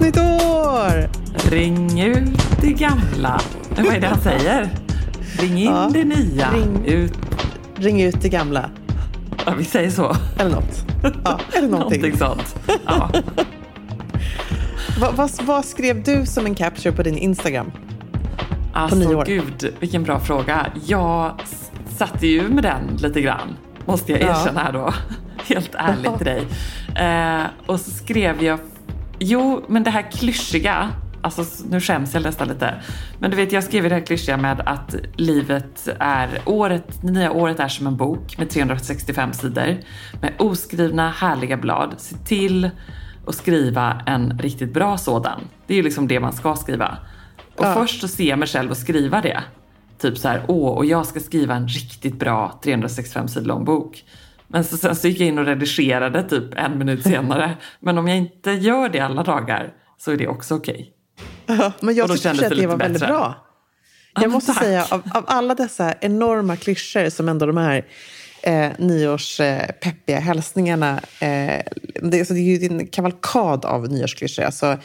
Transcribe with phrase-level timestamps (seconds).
[0.00, 1.08] Gott nytt år!
[1.50, 3.40] Ring ut det gamla.
[3.76, 4.68] Men Vad är det han säger?
[5.38, 6.48] Ring in Ja, det nya.
[6.52, 7.12] ring- Ut.
[7.74, 8.70] Ring ut det gamla.
[9.46, 10.16] Ja, vi säger så.
[10.38, 10.84] Eller något.
[11.24, 12.00] Ja, eller någonting.
[12.02, 12.56] Någonting sånt.
[12.86, 13.10] Ja.
[15.00, 17.72] Vad, vad, vad skrev du som en capture på din Instagram?
[18.72, 20.66] Alltså gud, vilken bra fråga.
[20.86, 21.32] Jag
[21.96, 23.56] satte ju med den lite grann,
[23.86, 24.26] måste jag Ja.
[24.40, 24.94] erkänna här då.
[25.46, 26.42] Helt ärligt till dig.
[26.96, 28.58] Eh, och så skrev jag,
[29.20, 30.92] jo men det här klyschiga,
[31.22, 32.74] alltså nu skäms jag nästan lite.
[33.18, 37.32] Men du vet jag skrev det här klyschiga med att livet är, året, det nya
[37.32, 39.76] året är som en bok med 365 sidor.
[40.20, 41.94] Med oskrivna härliga blad.
[41.98, 42.70] Se till
[43.26, 45.40] att skriva en riktigt bra sådan.
[45.66, 46.98] Det är ju liksom det man ska skriva.
[47.56, 49.40] Och först så ser jag mig själv och skriva det.
[49.98, 54.04] Typ så här, åh, och jag ska skriva en riktigt bra 365 sidor lång bok.
[54.52, 57.56] Men så, sen så gick jag in och redigerade typ en minut senare.
[57.80, 60.92] Men om jag inte gör det alla dagar så är det också okej.
[61.80, 63.14] Men jag kändes att det det var väldigt bättre.
[63.14, 63.46] bra.
[64.14, 64.62] Ja, Jag måste tack.
[64.62, 67.86] säga, av, av alla dessa enorma klyschor som ändå de här
[68.42, 71.00] eh, nyårspeppiga hälsningarna...
[71.20, 71.62] Eh,
[72.02, 74.44] det, alltså, det är ju en kavalkad av nyårsklyschor.
[74.44, 74.78] Alltså,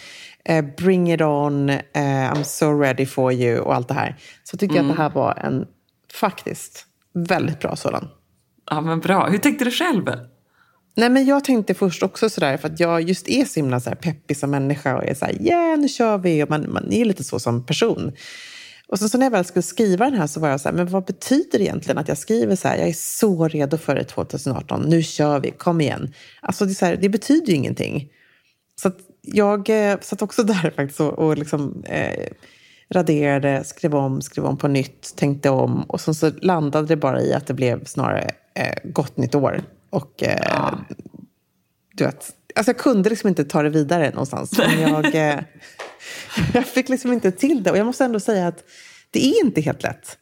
[0.46, 4.16] eh, bring it on, eh, I'm so ready for you och allt det här.
[4.44, 5.66] Så tycker jag att det här var en
[6.14, 8.08] faktiskt väldigt bra sådan.
[8.70, 9.28] Ja men bra.
[9.28, 10.12] Hur tänkte du själv?
[10.98, 13.90] Nej, men jag tänkte först också sådär, för att jag just är så himla så
[13.90, 16.44] här peppig som människa och är så här, yeah, nu kör vi.
[16.44, 18.12] Och man, man är lite så som person.
[18.88, 20.76] Och sen så när jag väl skulle skriva den här så var jag så här,
[20.76, 23.96] men vad betyder det egentligen att jag skriver så här, jag är så redo för
[23.96, 26.14] det 2018, nu kör vi, kom igen.
[26.42, 28.10] Alltså det, är så här, det betyder ju ingenting.
[28.82, 32.28] Så att jag eh, satt också där faktiskt och, och liksom, eh,
[32.90, 35.84] raderade, skrev om, skrev om på nytt, tänkte om.
[35.84, 38.32] Och sen så landade det bara i att det blev snarare
[38.84, 39.62] gott nytt år.
[39.90, 40.74] Och eh,
[41.94, 44.58] du vet, alltså jag kunde liksom inte ta det vidare någonstans.
[44.58, 45.40] Men jag, eh,
[46.54, 47.72] jag fick liksom inte till det.
[47.72, 48.64] Och jag måste ändå säga att
[49.10, 50.18] det är inte helt lätt.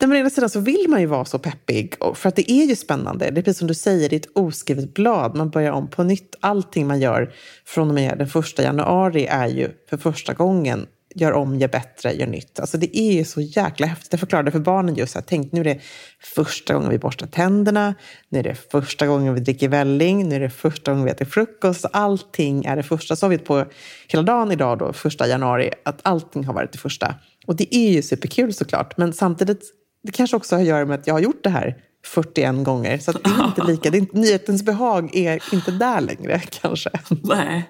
[0.00, 2.64] Men å ena sidan så vill man ju vara så peppig, för att det är
[2.64, 3.30] ju spännande.
[3.30, 5.36] Det är precis som du säger, det är ett oskrivet blad.
[5.36, 6.34] Man börjar om på nytt.
[6.40, 7.32] Allting man gör
[7.64, 10.86] från och med den första januari är ju för första gången
[11.20, 12.60] gör om, gör bättre, gör nytt.
[12.60, 14.12] Alltså det är ju så jäkla häftigt.
[14.12, 15.80] Jag förklarade för barnen just att tänk nu är det
[16.20, 17.94] första gången vi borstar tänderna,
[18.28, 21.24] nu är det första gången vi dricker välling, nu är det första gången vi äter
[21.24, 21.86] frukost.
[21.92, 23.16] Allting är det första.
[23.16, 23.64] Så har vi på
[24.08, 27.14] hela dagen idag då, första januari, att allting har varit det första.
[27.46, 29.62] Och det är ju superkul såklart, men samtidigt,
[30.02, 31.76] det kanske också har att göra med att jag har gjort det här
[32.06, 32.98] 41 gånger.
[32.98, 36.90] Så det är inte lika, det är inte, nyhetens behag är inte där längre kanske.
[37.22, 37.68] Nej.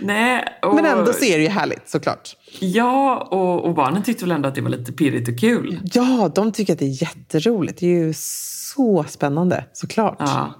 [0.00, 2.36] Nej, och, Men ändå så är det ju härligt såklart.
[2.60, 5.80] Ja, och, och, barnen tyckte väl ändå att det var lite pirrigt och kul.
[5.92, 7.80] Ja, de tycker att det är jätteroligt.
[7.80, 10.16] Det är ju så spännande såklart.
[10.18, 10.54] Ja.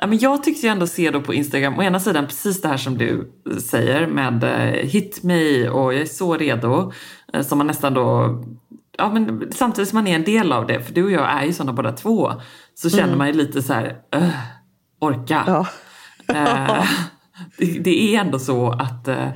[0.00, 2.68] Ja, men jag tyckte ju ändå se då på Instagram, å ena sidan precis det
[2.68, 6.92] här som du säger med eh, hit me och jag är så redo.
[7.32, 8.38] Eh, som man nästan då,
[8.98, 11.44] ja men samtidigt som man är en del av det, för du och jag är
[11.44, 12.32] ju sådana båda två,
[12.74, 13.18] så känner mm.
[13.18, 13.96] man ju lite så här,
[14.98, 15.44] orka.
[15.46, 15.66] Ja.
[17.80, 19.28] Det, är ändå så att eh,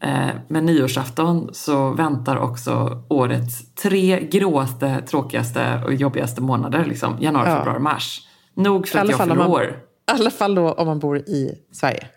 [0.00, 6.84] eh, med nyårsafton så väntar också årets tre gråaste, tråkigaste och jobbigaste månader.
[6.84, 7.56] Liksom, januari, ja.
[7.56, 8.28] februari, mars.
[8.54, 9.64] Nog för att jag fyller år.
[9.64, 9.74] I
[10.04, 12.08] alla fall då om man bor i Sverige.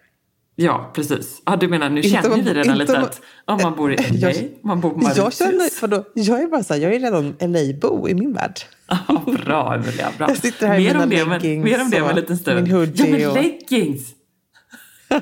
[0.56, 1.42] Ja, precis.
[1.44, 4.04] Ah, du menar, nu inte känner vi redan lite att om man bor i LA,
[4.31, 5.18] jag, man bor på Mauritius.
[5.18, 8.60] Jag, känner, vadå, jag är bara så här, jag är redan LA-bo i min värld.
[8.86, 9.13] Ah,
[9.46, 10.28] bra Emilia, bra.
[10.30, 11.63] Jag sitter här mer i mina leggings.
[11.63, 12.63] mer om det om en liten stund.
[12.63, 14.15] Min hoodie ja, men leggings!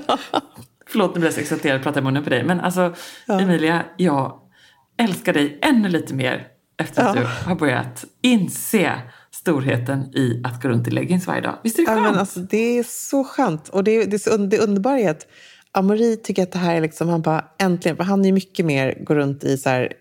[0.88, 2.44] Förlåt, nu blir jag så exalterad att prata i munnen på dig.
[2.44, 2.96] Men alltså,
[3.28, 3.40] ja.
[3.40, 4.40] Emilia, jag
[4.98, 6.48] älskar dig ännu lite mer
[6.78, 7.22] efter att ja.
[7.22, 9.02] du har börjat inse
[9.32, 11.58] storheten i att gå runt i leggings varje dag.
[11.64, 12.06] Visst är det skönt?
[12.06, 13.70] Ja, men alltså, det är så skönt.
[13.70, 15.28] Och det, det, är det underbara är att
[15.72, 19.04] Amori tycker att det här är liksom, han bara äntligen, för han är mycket mer
[19.04, 19.94] går runt i så här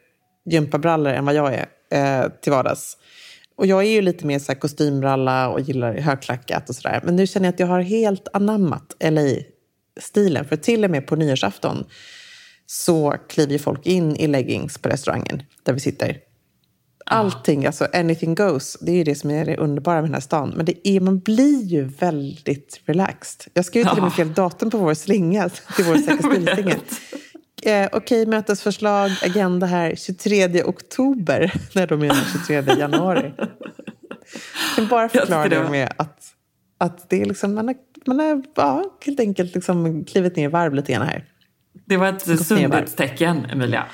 [0.50, 2.96] gympabrallor än vad jag är eh, till vardags.
[3.56, 7.00] Och jag är ju lite mer så här kostymbralla och gillar högklackat och sådär.
[7.04, 8.96] Men nu känner jag att jag har helt anammat
[9.96, 10.44] LA-stilen.
[10.44, 11.84] För till och med på nyårsafton
[12.66, 16.18] så kliver folk in i leggings på restaurangen där vi sitter.
[17.06, 18.76] Allting, alltså anything goes.
[18.80, 20.52] Det är ju det som är det underbara med den här stan.
[20.56, 23.52] Men det är, man blir ju väldigt relaxed.
[23.54, 26.74] Jag skrev till och med fel datum på vår slinga, till vår Säker stil
[27.64, 33.32] Eh, Okej, mötesförslag, agenda här 23 oktober, när de menar 23 januari.
[33.36, 33.48] Jag
[34.76, 36.24] kan bara förklara det med att,
[36.78, 40.74] att det är liksom, man har, man har ja, helt enkelt liksom klivit ner varv
[40.74, 41.24] lite grann här.
[41.84, 43.84] Det var ett sundhetstecken, Emilia.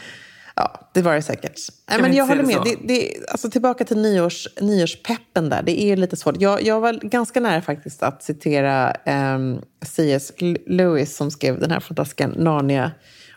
[0.57, 1.61] Ja, det var det säkert.
[1.91, 2.61] Nej, men jag håller med.
[2.65, 5.63] Det, det, alltså, tillbaka till nyårs, nyårspeppen där.
[5.63, 6.41] Det är lite svårt.
[6.41, 10.33] Jag, jag var ganska nära faktiskt att citera um, ehm, C.S.
[10.67, 12.91] Lewis som skrev den här fantastiska Narnia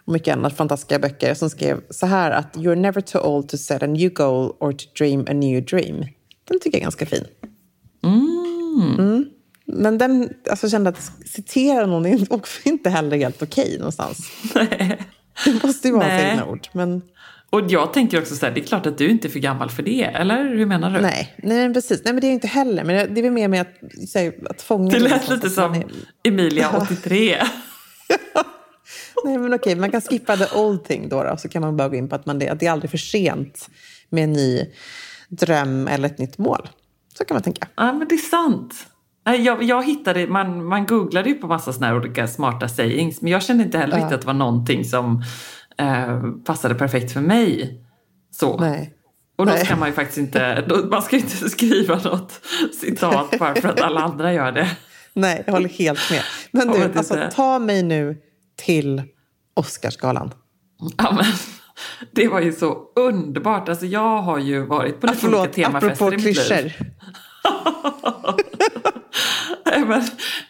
[0.06, 3.58] och mycket annat fantastiska böcker som skrev så här att you're never too old to
[3.58, 6.06] set a new goal or to dream a new dream.
[6.48, 7.26] Den tycker jag är ganska fin.
[8.04, 8.96] Mm.
[9.00, 9.26] Mm.
[9.74, 14.32] Men den, alltså kände att citera någon är också inte heller helt okej okay någonstans.
[14.56, 15.02] Nej.
[15.46, 16.68] Det måste ju vara hans egna ord.
[16.72, 17.02] Men...
[17.50, 19.70] Och jag tänker också så här, det är klart att du inte är för gammal
[19.70, 21.02] för det, eller hur menar du?
[21.02, 22.02] Nej, nej precis.
[22.06, 22.84] Nej, men det är jag inte heller.
[22.84, 23.76] Men det är mer med att,
[24.16, 24.90] här, att fånga...
[24.90, 25.86] Det lät lite som är...
[26.24, 27.38] Emilia, 83.
[29.24, 31.90] nej, men okej, man kan skippa the old thing då, då så kan man bara
[31.90, 33.70] gå in på att, man, att det är aldrig för sent
[34.10, 34.66] med en ny
[35.30, 36.70] dröm eller ett nytt mål.
[37.18, 37.68] Så kan man tänka.
[37.76, 38.74] Ja, men det är sant.
[39.24, 43.32] Jag, jag hittade, man, man googlade ju på massa såna här olika smarta sayings men
[43.32, 44.04] jag kände inte heller ja.
[44.04, 45.24] riktigt att det var någonting som
[45.78, 47.80] eh, passade perfekt för mig.
[48.32, 48.60] Så.
[48.60, 48.94] Nej.
[49.36, 52.42] Och då ska man ju faktiskt inte, då, man ska inte skriva något
[52.74, 54.78] citat bara för att alla andra gör det.
[55.14, 56.22] Nej, jag håller helt med.
[56.52, 58.18] Men du, alltså, ta mig nu
[58.56, 59.04] till
[59.54, 60.34] Oscarsgalan.
[60.98, 61.26] Ja, men,
[62.12, 63.70] det var ju så underbart.
[63.70, 66.74] Alltså, jag har ju varit på lite olika temafester i mitt liv.
[69.88, 70.02] men,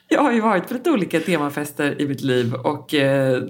[0.08, 3.44] jag har ju varit på lite olika temafester i mitt liv och eh,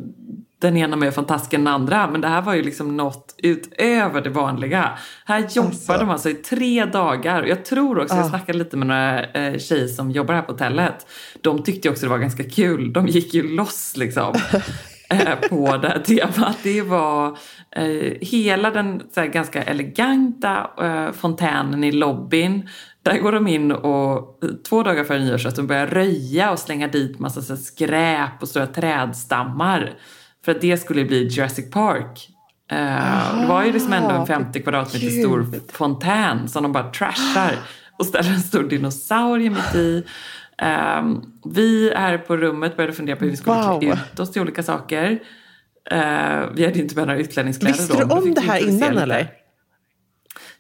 [0.62, 2.12] den ena mer fantastisk än den andra.
[2.12, 4.98] Men det här var ju liksom något utöver det vanliga.
[5.26, 5.98] Här jobbade alltså.
[5.98, 7.44] de alltså i tre dagar.
[7.44, 8.18] Jag tror också, ah.
[8.18, 11.08] jag snackade lite med några eh, tjejer som jobbar här på hotellet.
[11.42, 12.94] De tyckte också det var ganska kul.
[12.94, 14.36] De gick ju loss liksom.
[15.10, 16.58] eh, på det här temat.
[16.64, 17.38] Det var
[17.76, 22.70] eh, hela den här, ganska eleganta eh, fontänen i lobbyn
[23.04, 24.40] där går de in och
[24.70, 29.94] två dagar före nyårsafton börjar röja och slänga dit massa så skräp och stora trädstammar.
[30.46, 32.30] För att det skulle bli Jurassic Park.
[32.72, 37.56] Uh, det var ju liksom ändå en 50 kvadratmeter stor fontän som de bara trashar
[38.00, 40.04] och ställer en stor dinosaurie mitt i.
[41.00, 41.22] Um,
[41.54, 43.80] vi här på rummet började fundera på hur vi skulle wow.
[43.80, 45.12] klä ut oss till olika saker.
[45.12, 48.00] Uh, vi hade inte med några utlänningskläder Visste då.
[48.00, 49.41] Visste du om det här innan eller?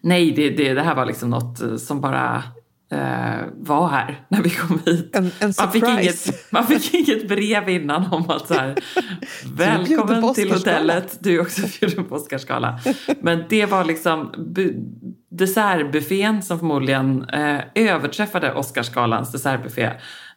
[0.04, 2.44] Nej, det, det, det här var liksom något eh, som bara
[2.92, 5.16] eh, var här när vi kom hit.
[5.16, 8.76] En, en man, fick inget, man fick inget brev innan om att så här,
[9.56, 10.54] välkommen till Oscarsgala."
[10.94, 12.80] hotellet, du är också bjuden på Oscarsgala.
[13.22, 14.92] Men det var liksom bu-
[15.32, 19.92] dessertbuffén som förmodligen eh, överträffade Oscarsgalans dessertbuffé.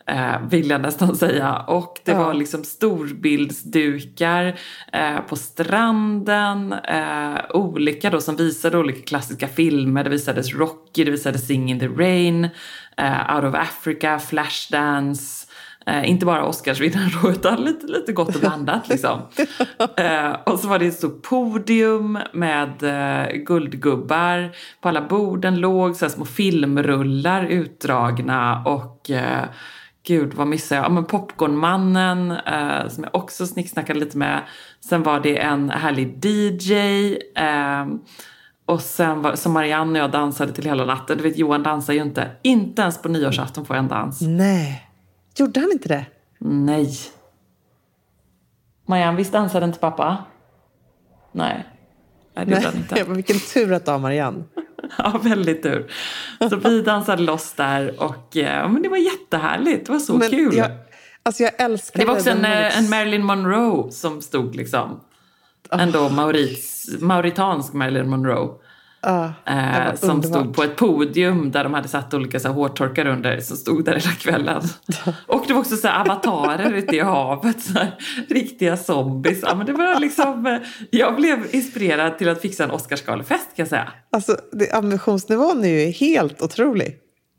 [0.07, 1.57] Eh, vill jag nästan säga.
[1.59, 2.19] Och det Ja.
[2.19, 4.59] var liksom storbildsdukar
[4.93, 6.73] eh, på stranden.
[6.73, 10.05] Eh, olika då som visade olika klassiska filmer.
[10.05, 12.45] Det visades Rocky, det visades Sing in the Rain,
[12.97, 15.47] eh, Out of Africa, Flashdance.
[15.87, 19.21] Eh, inte bara Oscarsvinnaren då, utan lite, lite gott och blandat liksom.
[19.97, 24.51] Eh, och så var det ett stort podium med eh, guldgubbar.
[24.81, 29.45] På alla borden låg så små filmrullar utdragna och eh,
[30.07, 30.85] Gud, vad missade jag?
[30.85, 34.43] Ja, men Popcornmannen, eh, som jag också snicksnackade lite med.
[34.81, 36.73] Sen var det en härlig DJ.
[37.37, 37.87] Eh,
[38.67, 41.17] och sen var, som Marianne och jag dansade till hela natten.
[41.17, 42.31] Du vet, Johan dansar ju inte.
[42.43, 44.21] Inte ens på nyårsafton får jag en dans.
[44.21, 44.91] Nej.
[45.37, 46.07] Gjorde han inte det?
[46.39, 46.99] Nej.
[48.87, 50.25] Marianne, visst dansade inte pappa?
[51.33, 51.67] Nej.
[52.35, 53.05] Nej, det gjorde han inte.
[53.05, 54.45] Men vilken tur att du har Marianne.
[54.99, 55.91] Ja, väldigt tur.
[56.51, 59.87] Så vi dansade loss där och eh, men det var jättehärligt.
[59.87, 60.57] Det var så Men kul.
[60.57, 60.71] Jag,
[61.23, 65.01] alltså jag älskar det var också en, eh, en Marilyn Monroe som stod liksom.
[65.71, 68.49] Ändå Maurits, mauritansk Marilyn Monroe.
[69.05, 70.25] Ja, Eh, som underbart.
[70.43, 73.85] stod på ett podium där de hade satt olika så här, hårtorkar under som stod
[73.85, 74.63] där hela kvällen.
[75.27, 77.95] Och det var också så här, avatarer ute i havet, så här,
[78.29, 79.39] riktiga zombies.
[79.43, 80.59] Ja, men det var liksom, eh,
[80.91, 83.93] jag blev inspirerad till att fixa en Oscarsgalefest kan jag säga.
[84.13, 86.97] Alltså, det, ambitionsnivån är ju helt otrolig.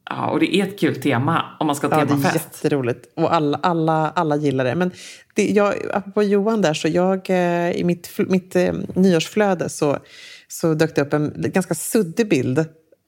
[0.10, 2.46] Ja, och det är ett kul tema om man ska ha Ja, det är temafest.
[2.64, 3.06] jätteroligt.
[3.16, 4.76] Och alla, alla, alla gillar det.
[4.76, 4.92] Men
[5.36, 9.98] det, jag, apropå Johan där, så jag, eh, i mitt, mitt eh, nyårsflöde så,
[10.48, 12.60] så dök det upp en ganska suddig bild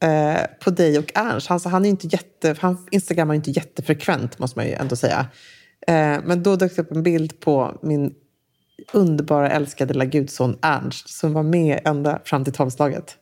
[0.03, 1.47] eh, på dig och Ernst.
[1.47, 4.95] Han, han är inte jätte, han Instagram är ju inte jättefrekvent, måste man ju ändå
[4.95, 5.25] säga.
[5.87, 8.13] Eh, men då dök det upp en bild på min
[8.93, 13.15] underbara, älskade lilla gudson Ernst som var med ända fram till tolvslaget.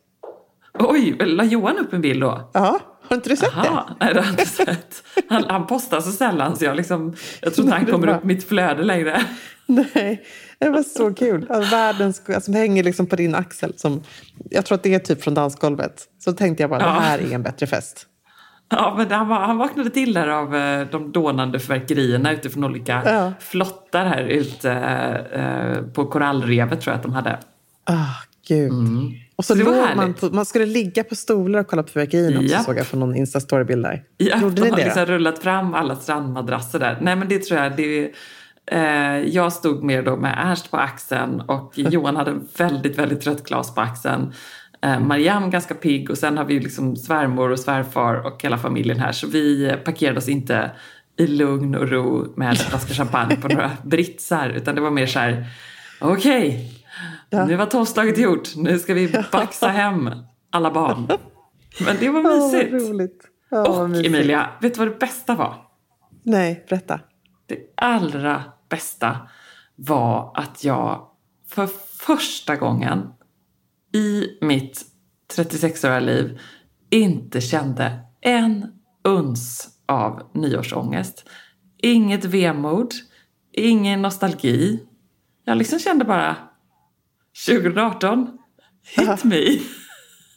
[0.79, 2.49] Oj, la Johan upp en bild då?
[2.53, 2.79] Ja,
[3.09, 3.69] har inte du sett det?
[3.69, 5.03] Aha, nej det har jag inte sett.
[5.29, 8.23] Han, han postar så sällan så jag, liksom, jag tror inte han Det kommer upp
[8.23, 9.25] mitt flöde längre.
[9.65, 10.23] Nej,
[10.59, 11.45] det var så kul.
[11.49, 13.73] Alltså, världens, alltså, hänger liksom på din axel.
[13.77, 14.03] Som,
[14.49, 16.03] jag tror att det är typ från dansgolvet.
[16.19, 16.85] Så tänkte jag bara, Ja.
[16.87, 18.07] det här är en bättre fest.
[18.69, 23.33] Ja, men han, han vaknade till där av eh, de dånande fyrverkerierna utifrån olika Ja.
[23.39, 24.71] flottar här ute
[25.33, 27.39] eh, på korallrevet tror jag att de hade.
[27.83, 27.93] Ah,
[28.47, 28.71] gud.
[29.35, 31.83] Och så, Så det var låg man, på, man skulle ligga på stolar och kolla
[31.83, 32.65] på fyrverkerierna också, Japp.
[32.65, 34.03] såg jag från någon Insta-storybild där.
[34.17, 34.83] Ja, Gjorde de ni har det?
[34.85, 36.97] liksom rullat fram alla strandmadrasser där.
[37.01, 38.09] Nej men det tror jag, det, eh,
[39.25, 43.43] jag stod mer då med Ernst på axeln och Johan hade en väldigt, väldigt rött
[43.43, 44.33] glas på axeln.
[44.81, 48.57] Eh, Mariam ganska pigg och sen har vi ju liksom svärmor och svärfar och hela
[48.57, 50.71] familjen här så vi parkerade oss inte
[51.17, 55.05] i lugn och ro med en flaska champagne på några britsar utan det var mer
[55.05, 55.45] så här
[56.01, 56.71] okej,
[57.31, 60.09] nu var tolvslaget gjort, nu ska vi baxa hem
[60.49, 61.07] alla barn.
[61.85, 62.73] Men det var mysigt.
[62.73, 63.23] roligt.
[63.49, 64.07] Ja, vad Och mysigt.
[64.07, 65.55] Emilia, vet du vad det bästa var?
[66.23, 66.99] Nej, berätta.
[67.47, 69.29] Det allra bästa
[69.75, 71.07] var att jag
[71.47, 71.67] för
[71.99, 73.13] första gången
[73.93, 74.85] i mitt
[75.37, 76.39] 36-åriga liv
[76.89, 81.29] inte kände en uns av nyårsångest.
[81.77, 82.91] Inget vemod,
[83.51, 84.83] ingen nostalgi.
[85.43, 86.35] Jag liksom kände bara
[87.47, 88.37] 2018,
[88.97, 89.59] hit me.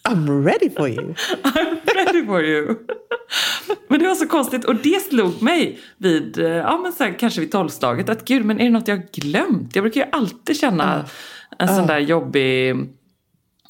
[0.02, 1.14] I'm ready for you.
[1.42, 2.74] I'm ready for you.
[3.88, 7.18] Men det var så konstigt och det slog mig vid, eh, ja men så här,
[7.18, 9.76] kanske vid tolvslaget att gud men är det något jag har glömt?
[9.76, 11.04] Jag brukar ju alltid känna
[11.58, 12.76] en sån där jobbig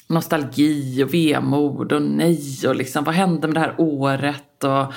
[0.08, 4.92] nostalgi och vemod och nej och liksom vad hände med det här året och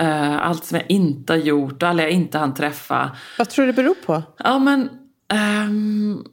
[0.00, 3.16] eh, allt som jag inte har gjort och alla jag inte hann träffa.
[3.38, 4.22] Vad tror du det beror på?
[4.38, 4.88] Ja, men...
[5.32, 6.24] ehm,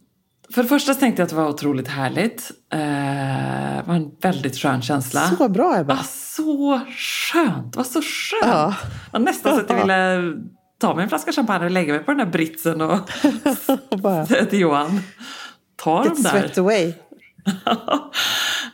[0.54, 2.52] för det första tänkte jag att det var otroligt härligt.
[2.74, 5.22] Eh, det var en väldigt skön känsla.
[5.22, 5.94] Så bra, Ebba.
[5.96, 7.74] var så skönt.
[7.74, 8.54] Det var så skönt.
[8.54, 8.76] Ja.
[9.06, 10.34] Det var nästan så att jag ville
[10.80, 13.10] ta mig en flaska champagne och lägga mig på den där britsen och
[14.28, 15.00] säga till Johan.
[15.76, 16.30] Ta get dem där.
[16.30, 16.94] swept away.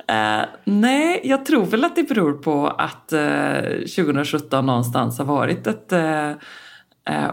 [0.08, 3.62] Eh, nej, jag tror väl att det beror på att eh,
[3.96, 6.32] 2017 någonstans har varit ett eh,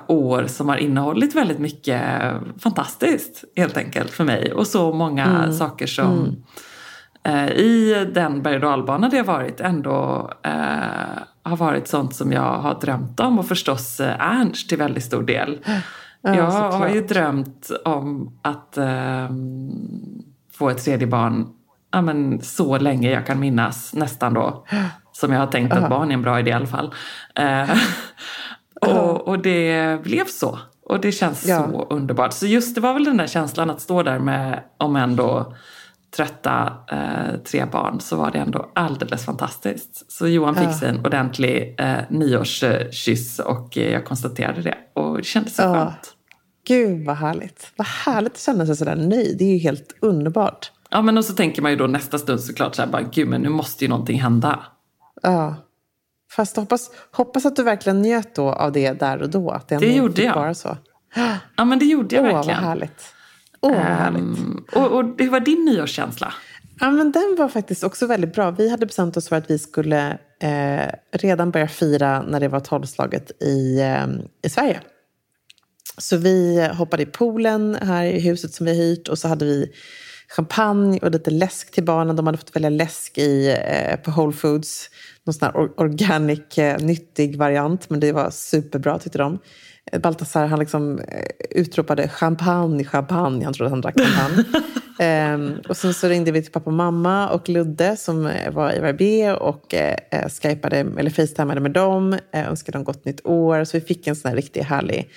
[0.07, 2.03] år som har innehållit väldigt mycket
[2.59, 4.53] fantastiskt helt enkelt för mig.
[4.53, 6.37] Och så många saker som
[7.23, 10.53] eh, i den berg och dalbana det har varit ändå eh,
[11.43, 15.23] har varit sånt som jag har drömt om och förstås eh, Ernst till väldigt stor
[15.23, 15.59] del.
[16.21, 16.95] jag har såklart.
[16.95, 19.29] ju drömt om att eh,
[20.53, 21.47] få ett tredje barn
[21.93, 24.65] ja, men, så länge jag kan minnas, nästan då.
[25.13, 26.95] som jag har tänkt att barn är en bra idé i alla fall.
[28.87, 30.59] Och, och det blev så.
[30.85, 31.69] Och det känns Ja.
[31.71, 32.33] så underbart.
[32.33, 35.55] Så just det var väl den där känslan att stå där med, om ändå
[36.17, 40.13] trötta eh, tre barn, så var det ändå alldeles fantastiskt.
[40.13, 44.75] Så Johan fick sig en ordentlig eh, nyårskyss och eh, jag konstaterade det.
[44.95, 45.75] Och det kändes så Ja.
[45.75, 46.13] skönt.
[46.67, 47.73] Gud vad härligt.
[47.77, 49.39] Vad härligt att känna sig sådär nöjd.
[49.39, 50.73] Det är ju helt underbart.
[50.91, 53.29] Ja, men och så tänker man ju då nästa stund såklart så här, bara, gud
[53.29, 54.63] men nu måste ju någonting hända.
[55.23, 55.55] Ja.
[56.31, 59.51] Fast hoppas, hoppas att du verkligen njöt då av det där och då.
[59.51, 60.35] Att det, gjorde jag.
[60.35, 60.77] Vara så.
[61.57, 62.65] Ja, men det gjorde jag Åh, vad verkligen.
[62.65, 63.03] härligt.
[63.61, 64.39] Åh, vad härligt.
[64.39, 66.35] Ehm, och, och det var din nyårskänsla?
[66.81, 68.51] Ja, men den var faktiskt också väldigt bra.
[68.51, 72.61] Vi hade bestämt oss för att vi skulle eh, redan börja fira när det var
[72.61, 74.07] tolvslaget i, eh,
[74.43, 74.81] i Sverige.
[75.99, 79.73] Så vi hoppade i poolen här i huset som vi hyrt och så hade vi
[80.29, 82.17] champagne och lite läsk till barnen.
[82.17, 84.91] De hade fått välja läsk i, eh, på Whole Foods.
[85.25, 89.39] Någon sån här or- organic, eh, nyttig variant, men det var superbra tyckte de.
[89.93, 93.45] Eh, Baltasar han liksom eh, utropade champagne, champagne.
[93.45, 94.45] Han trodde att han drack champagne.
[94.99, 98.73] Ehm, och sen så ringde vi till pappa och mamma och Ludde som eh, var
[98.73, 102.13] i VRB och eh, skypade, eller facetimade med dem.
[102.33, 103.65] Eh, önskade dem gott nytt år.
[103.65, 105.11] Så vi fick en sån här riktigt härlig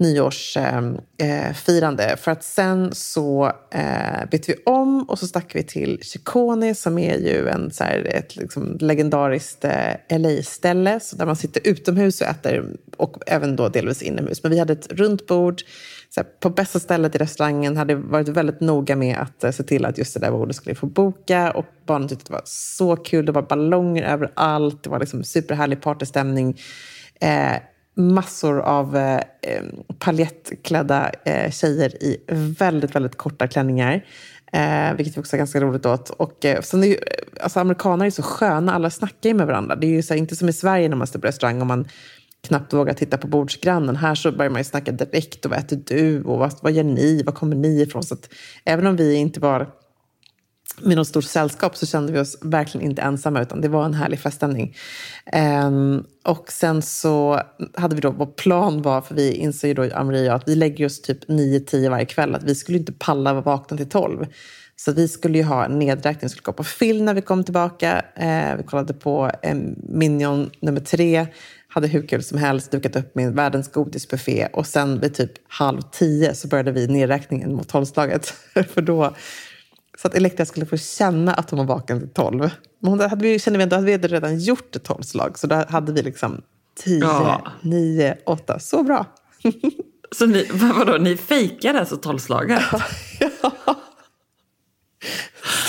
[0.00, 2.04] nyårsfirande.
[2.04, 6.74] Eh, för att sen så eh, bytte vi om och så stack vi till Chicone
[6.74, 11.68] som är ju en, så här, ett liksom, legendariskt eh, LA-ställe så där man sitter
[11.68, 14.42] utomhus och äter och även då delvis inomhus.
[14.42, 15.62] Men vi hade ett runt bord
[16.16, 17.76] här, på bästa stället i restaurangen.
[17.76, 20.74] Hade varit väldigt noga med att eh, se till att just det där bordet skulle
[20.74, 23.26] få boka och barnen tyckte det var så kul.
[23.26, 24.82] Det var ballonger överallt.
[24.82, 26.58] Det var liksom superhärlig partystämning.
[27.20, 27.56] Eh,
[28.00, 29.20] massor av eh,
[29.98, 32.16] paljettklädda eh, tjejer i
[32.58, 34.04] väldigt, väldigt korta klänningar.
[34.52, 36.10] Eh, vilket vi också är ganska roligt åt.
[36.10, 37.00] Och, eh, sen är ju, eh,
[37.40, 39.76] alltså, amerikaner är så sköna, alla snackar ju med varandra.
[39.76, 41.66] Det är ju så här, inte som i Sverige när man står på restaurang och
[41.66, 41.88] man
[42.48, 43.96] knappt vågar titta på bordsgrannen.
[43.96, 45.44] Här så börjar man ju snacka direkt.
[45.44, 46.22] Och vad äter du?
[46.22, 47.22] Och vad, vad gör ni?
[47.22, 48.02] Var kommer ni ifrån?
[48.02, 48.28] Så att,
[48.64, 49.68] även om vi inte var
[50.82, 53.94] med något stort sällskap så kände vi oss verkligen inte ensamma utan det var en
[53.94, 54.76] härlig feststämning.
[55.66, 57.40] Um, och sen så
[57.74, 60.48] hade vi då, vår plan var, för vi insåg ju då, Amri och jag, att
[60.48, 63.88] vi lägger oss typ 9-10 varje kväll, att vi skulle inte palla vara vakna till
[63.88, 64.26] 12.
[64.76, 67.44] Så vi skulle ju ha en nedräkning, vi skulle gå på film när vi kom
[67.44, 68.04] tillbaka.
[68.20, 71.26] Uh, vi kollade på eh, Minion nummer tre,
[71.68, 75.80] hade hur kul som helst, dukat upp med världens godisbuffé och sen vid typ halv
[75.92, 78.26] tio så började vi nedräkningen mot tolvslaget.
[78.68, 79.14] för då
[80.02, 82.38] så att Elektra skulle få känna att hon var vaken till tolv.
[82.80, 85.38] Men hon hade vi, kände vi ändå att vi hade redan gjort ett tolvslag.
[85.38, 86.42] Så då hade vi liksom
[86.78, 87.42] tio, Ja.
[87.62, 88.58] nio, åtta.
[88.58, 89.06] Så bra.
[90.16, 92.62] Så ni, vad- vadå, ni fejkade alltså tolvslaget?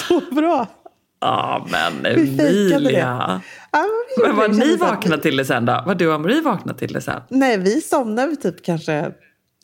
[0.08, 0.68] Så bra.
[1.22, 2.06] Ja, men.
[2.06, 3.42] Emilia.
[3.72, 3.86] Ja,
[4.26, 5.84] men var ni vakna till det sen då?
[5.86, 7.22] Var du och Marie vakna till det sen?
[7.30, 9.12] Nej, vi somnade typ kanske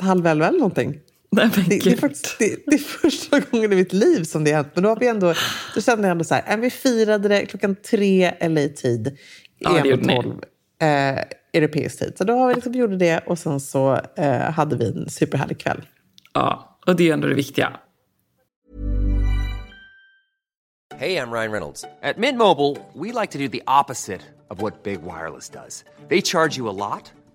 [0.02, 0.96] halv elva eller någonting.
[1.30, 4.44] Nej, men Det, det, är faktiskt, det, det är första gången i mitt liv som
[4.44, 4.72] det har hänt.
[4.74, 5.34] Men då, har vi ändå,
[5.76, 9.18] då kände jag ändå så här, äh, vi firade det klockan tre LA-tid.
[9.60, 10.16] Ja, gjorde och ni.
[10.16, 10.42] tolv
[10.82, 11.20] eh,
[11.54, 12.14] europeisk tid.
[12.18, 15.60] Så då har vi liksom gjorde det och sen så eh, hade vi en superhärlig
[15.60, 15.82] kväll.
[16.34, 17.74] Ja, och det är ändå det viktiga.
[21.00, 21.86] Hey, I'm Ryan Reynolds.
[22.02, 25.84] At Mint Mobile, we like to do the opposite of what Big Wireless does.
[26.10, 27.12] They charge you a lot,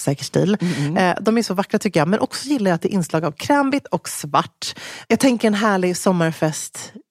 [0.00, 2.08] säker stil, Mm, de är så vackra tycker jag.
[2.08, 4.74] Men också gillar jag att det är inslag av krämvitt och svart.
[5.08, 6.92] Jag tänker en härlig sommarfest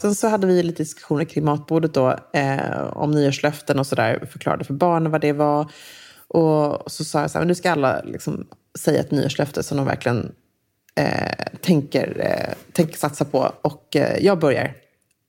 [0.00, 4.28] Sen så hade vi lite diskussioner kring matbordet då, eh, om nyårslöften och sådär.
[4.30, 5.70] Förklarade för barnen vad det var.
[6.28, 8.46] Och så sa jag så här, nu ska alla liksom
[8.78, 10.32] säga ett nyårslöfte som de verkligen
[10.94, 13.52] eh, tänker, eh, tänker satsa på.
[13.62, 14.74] Och eh, jag börjar.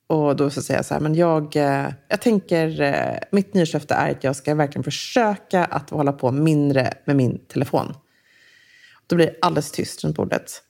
[0.08, 3.94] Och då så säger jag så här, men jag, eh, jag tänker, eh, mitt nyårslöfte
[3.94, 7.94] är att jag ska verkligen försöka att hålla på mindre med min telefon.
[9.08, 10.62] Då blir det alldeles tyst runt bordet.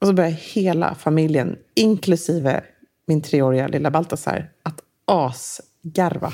[0.00, 2.62] Och så börjar hela familjen, inklusive
[3.10, 6.32] min treåriga lilla Baltasar att asgarva.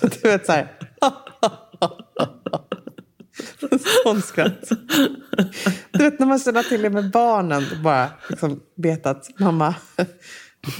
[0.22, 0.72] du vet så här.
[4.04, 4.68] Sån skratt.
[5.90, 7.64] Du vet när man känner till det med barnen.
[7.82, 9.74] Bara liksom vet att mamma,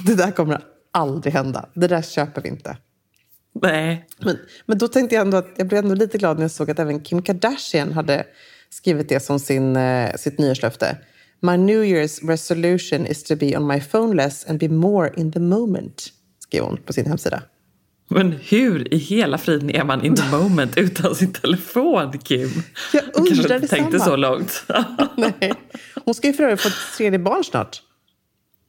[0.07, 0.61] det där kommer
[0.93, 1.69] aldrig hända.
[1.75, 2.77] Det där köper vi inte.
[3.63, 4.07] Nej.
[4.19, 6.71] Men, men då tänkte jag ändå att jag blev ändå lite glad när jag såg
[6.71, 8.27] att även Kim Kardashian hade
[8.71, 10.99] skrivit det som sin, eh, sitt nyårslöfte.
[11.45, 15.33] My New Year's resolution is to be on my phone less and be more in
[15.33, 17.43] the moment, skrev hon på sin hemsida.
[18.09, 22.49] Men hur i hela friden är man in the moment utan sin telefon, Kim?
[22.93, 23.83] Jag undrar detsamma.
[23.83, 24.65] tänkte så långt.
[25.17, 25.53] Nej.
[26.05, 27.83] Hon ska ju för övrigt få ett tredje barn snart.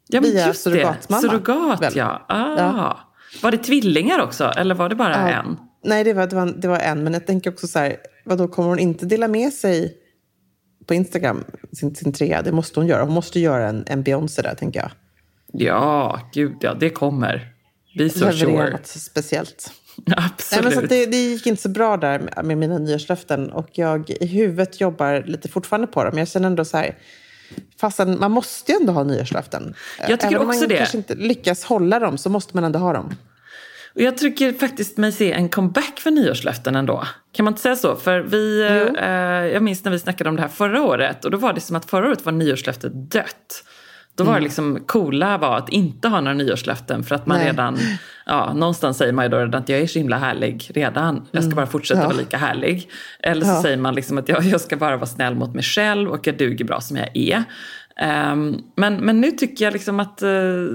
[0.07, 1.21] Ja, men Via just surrogatmamma.
[1.21, 1.29] Det.
[1.29, 1.93] Surrogat, väl?
[1.95, 2.25] ja.
[2.29, 2.57] Ah.
[2.57, 2.99] ja.
[3.41, 5.27] Var det tvillingar också, eller var det bara ja.
[5.29, 5.57] en?
[5.83, 7.03] Nej, det var, det, var, det var en.
[7.03, 10.01] Men jag tänker också så här, vadå, kommer hon inte dela med sig
[10.87, 12.41] på Instagram, sin, sin trea.
[12.41, 13.03] Det måste hon göra.
[13.03, 14.91] Hon måste göra en, en Beyoncé där, tänker jag.
[15.51, 17.51] Ja, gud ja, det kommer.
[17.97, 18.69] Be so sure.
[18.69, 19.71] något speciellt.
[20.17, 20.65] Absolut.
[20.65, 23.51] Nej, men så det, det, gick inte så bra där med, mina nyårslöften.
[23.51, 26.17] Och jag i huvudet jobbar lite fortfarande på dem.
[26.17, 26.97] Jag känner ändå så här,
[27.79, 29.75] fastän man måste ju ändå ha nyårslöften.
[30.07, 30.77] Jag tycker Även också om man det.
[30.77, 33.15] kanske inte lyckas hålla dem så måste man ändå ha dem.
[33.95, 37.03] Och jag tycker faktiskt mig se en comeback för nyårslöften ändå.
[37.31, 37.95] Kan man inte säga så?
[37.95, 38.61] För vi,
[38.99, 41.61] eh, jag minns när vi snackade om det här förra året och då var det
[41.61, 43.63] som att förra året var nyårslöftet dött.
[44.15, 44.43] Då var det mm.
[44.43, 47.47] liksom coola var att inte ha några nyårslöften för att man Nej.
[47.47, 47.77] redan,
[48.25, 51.27] ja någonstans säger man ju då redan att jag är så himla härlig redan.
[51.31, 51.55] Jag ska mm.
[51.55, 52.07] bara fortsätta ja.
[52.07, 52.89] vara lika härlig.
[53.19, 53.61] Eller så ja.
[53.61, 56.37] säger man liksom att jag, jag ska bara vara snäll mot mig själv och jag
[56.37, 57.43] duger bra som jag är.
[58.31, 60.67] Um, men, men nu tycker jag liksom att uh,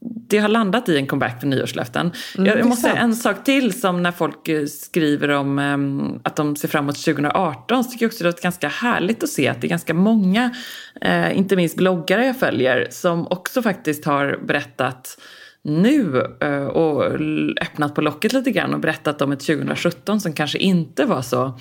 [0.00, 2.12] det har landat i en comeback för nyårslöften.
[2.38, 6.36] Mm, jag, måste säga en sak till som när folk eh, skriver om um, att
[6.36, 9.48] de ser fram emot 2018 så tycker jag också det är ganska härligt att se
[9.48, 10.54] att det är ganska många,
[11.06, 15.18] uh, inte minst bloggare jag följer, som också faktiskt har berättat
[15.62, 17.04] nu uh, och
[17.62, 21.58] öppnat på locket lite grann och berättat om ett 2017 som kanske inte var så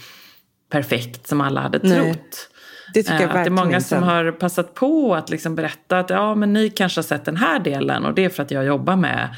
[0.72, 2.50] perfekt som alla hade trott.
[2.94, 6.00] Det tycker jag eh, att det är många som har passat på att liksom berätta
[6.00, 8.52] att ja, men ni kanske har sett den här delen och det är för att
[8.52, 9.36] jag jobbar med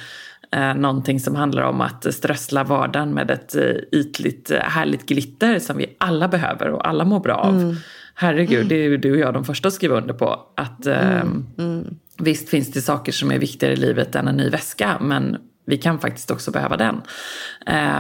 [0.52, 5.78] eh, någonting som handlar om att strössla vardagen med ett eh, ytligt härligt glitter som
[5.78, 7.56] vi alla behöver och alla mår bra av.
[7.56, 7.76] Mm.
[8.16, 8.68] Herregud, mm.
[8.68, 10.40] det är ju du och jag de första att skriva under på.
[10.56, 11.46] Att mm.
[11.58, 11.96] Mm.
[12.18, 15.78] Visst finns det saker som är viktigare i livet än en ny väska men vi
[15.78, 17.02] kan faktiskt också behöva den.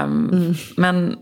[0.03, 1.15] Um, men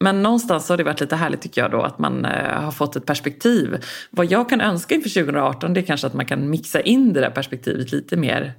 [0.00, 2.96] men någonstans har det varit lite härligt tycker jag då att man eh, har fått
[2.96, 3.84] ett perspektiv.
[4.10, 7.20] Vad jag kan önska inför 2018 det är kanske att man kan mixa in det
[7.20, 8.54] där perspektivet lite mer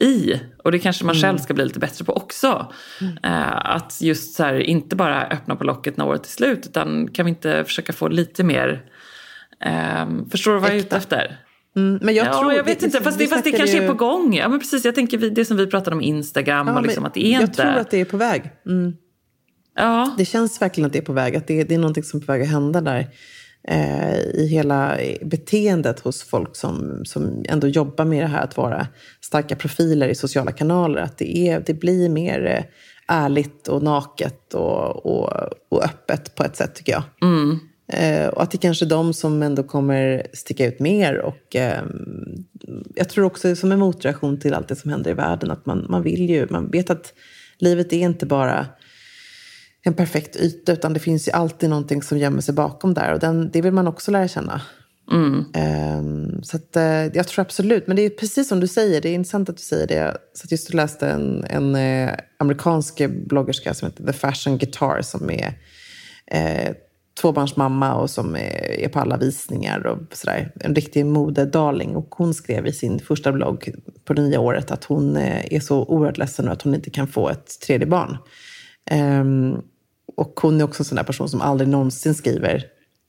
[0.00, 0.40] i.
[0.64, 1.22] Och det kanske man mm.
[1.22, 2.72] själv ska bli lite bättre på också.
[3.00, 3.18] Mm.
[3.22, 7.08] Eh, att just så här, inte bara öppna på locket när året är slut utan
[7.08, 8.82] kan vi inte försöka få lite mer...
[9.64, 11.38] Eh, förstår du vad jag är ute efter?
[11.76, 13.84] Mm, men jag ja, tror, jag vet inte, fast det, fast det kanske ju...
[13.84, 14.34] är på gång.
[14.34, 17.14] Ja, men precis, jag tänker det som vi pratade om Instagram ja, och liksom att
[17.14, 17.62] det är jag inte...
[17.62, 18.50] Jag tror att det är på väg.
[18.66, 18.96] Mm.
[19.76, 20.14] Ja.
[20.18, 22.26] Det känns verkligen att det är på väg, att det, det är någonting som är
[22.26, 23.08] på väg att hända där.
[23.68, 28.86] Eh, I hela beteendet hos folk som, som ändå jobbar med det här att vara
[29.20, 31.00] starka profiler i sociala kanaler.
[31.00, 32.64] Att det, är, det blir mer eh,
[33.08, 35.32] ärligt och naket och, och,
[35.68, 37.02] och öppet på ett sätt tycker jag.
[37.22, 37.58] Mm.
[37.92, 41.18] Eh, och att det kanske är de som ändå kommer sticka ut mer.
[41.18, 41.82] Och, eh,
[42.94, 45.86] jag tror också som en motreaktion till allt det som händer i världen att man,
[45.88, 47.14] man vill ju, man vet att
[47.58, 48.66] livet är inte bara
[49.86, 53.12] en perfekt yta, utan det finns ju alltid någonting som gömmer sig bakom där.
[53.12, 54.60] Och den, det vill man också lära känna.
[55.12, 55.44] Mm.
[55.98, 59.08] Um, så att, uh, jag tror absolut, men det är precis som du säger, det
[59.08, 60.16] är intressant att du säger det.
[60.34, 65.30] Satt just och läste en, en uh, amerikansk bloggerska som heter The Fashion Guitar som
[65.30, 65.48] är
[66.34, 66.74] uh,
[67.20, 70.52] tvåbarnsmamma och som är, är på alla visningar och sådär.
[70.60, 71.96] En riktig modedarling.
[71.96, 75.84] Och hon skrev i sin första blogg på det nya året att hon är så
[75.84, 78.16] oerhört ledsen nu att hon inte kan få ett tredje barn.
[78.90, 79.62] Um,
[80.16, 82.64] och hon är också en sån där person som aldrig någonsin skriver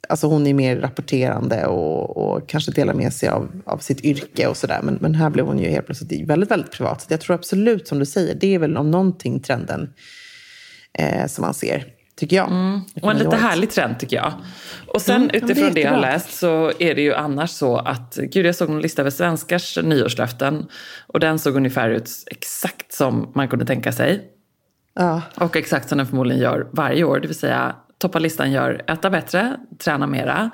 [0.09, 4.47] Alltså hon är mer rapporterande och, och kanske delar med sig av, av sitt yrke
[4.47, 4.79] och sådär.
[4.83, 7.01] Men, men här blev hon ju helt plötsligt väldigt, väldigt privat.
[7.01, 9.93] Så jag tror absolut, som du säger, det är väl om någonting trenden
[10.93, 11.85] eh, som man ser.
[12.15, 12.47] Tycker jag.
[12.47, 12.81] Mm.
[13.01, 14.33] Och en lite härlig trend tycker jag.
[14.87, 17.77] Och sen mm, utifrån det, det jag har läst så är det ju annars så
[17.77, 20.65] att, gud jag såg en lista över svenskars nyårslöften.
[21.07, 24.36] Och den såg ungefär ut exakt som man kunde tänka sig.
[24.97, 25.21] Ja.
[25.35, 27.19] Och exakt som den förmodligen gör varje år.
[27.19, 30.51] Det vill säga toppar listan gör äta bättre, träna mera.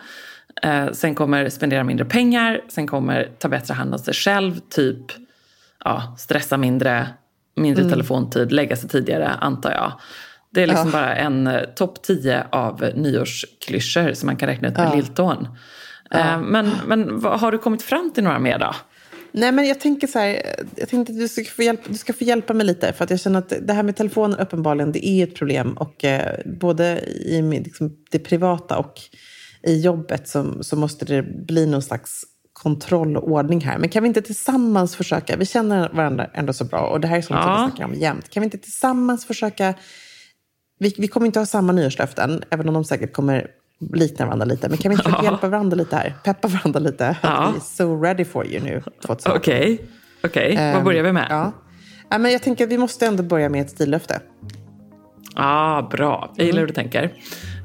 [0.61, 5.05] Eh, sen kommer spendera mindre pengar, sen kommer ta bättre hand om sig själv, typ
[5.85, 7.07] ja, stressa mindre,
[7.55, 7.91] mindre mm.
[7.91, 9.91] telefontid, lägga sig tidigare antar jag.
[10.49, 10.91] Det är liksom ja.
[10.91, 14.95] bara en eh, topp 10 av nyårsklyschor som man kan räkna ut med ja.
[14.95, 15.47] lilltån.
[16.11, 18.75] Eh, men, men har du kommit fram till några mer då?
[19.35, 22.13] Nej, men jag tänker så här, jag tänkte att du ska, få hjälpa, du ska
[22.13, 22.93] få hjälpa mig lite.
[22.93, 25.73] För att jag känner att det här med telefonen uppenbarligen, det är ett problem.
[25.73, 29.01] Och eh, både i liksom, det privata och
[29.63, 33.77] i jobbet så, så måste det bli någon slags kontroll och ordning här.
[33.77, 37.17] Men kan vi inte tillsammans försöka, vi känner varandra ändå så bra och det här
[37.17, 37.43] är sånt ja.
[37.43, 38.29] som vi snackar om jämt.
[38.29, 39.73] Kan vi inte tillsammans försöka,
[40.79, 43.47] vi, vi kommer inte ha samma nyårslöften, även om de säkert kommer
[43.93, 44.69] liknar varandra lite.
[44.69, 45.23] Men kan vi inte ja.
[45.23, 46.13] hjälpa varandra lite här?
[46.23, 47.17] Peppa varandra lite.
[47.21, 47.51] Ja.
[47.51, 48.83] Vi är so ready for you nu.
[49.07, 49.77] Okej, okay.
[50.23, 50.67] okay.
[50.67, 51.27] Um, vad börjar vi med?
[51.29, 51.51] Ja.
[52.09, 52.17] ja.
[52.17, 54.21] men jag tänker att vi måste ändå börja med ett stillöfte.
[55.35, 56.33] ah, bra.
[56.35, 57.03] Jag gillar hur du tänker.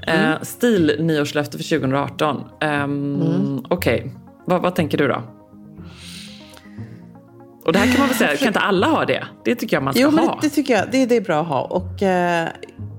[0.06, 0.32] Eh, mm.
[0.32, 2.36] Uh, stil nyårslöfte för 2018.
[2.36, 3.58] Um, mm.
[3.68, 4.10] Okej, okay.
[4.46, 5.22] vad, vad tänker du då?
[7.68, 9.24] Och det här kan man väl säga, kan inte alla ha det?
[9.44, 10.22] Det tycker jag man ska jo, ha.
[10.22, 10.90] Jo, det, det, tycker jag.
[10.90, 11.60] Det, det är bra att ha.
[11.60, 12.48] Och, eh,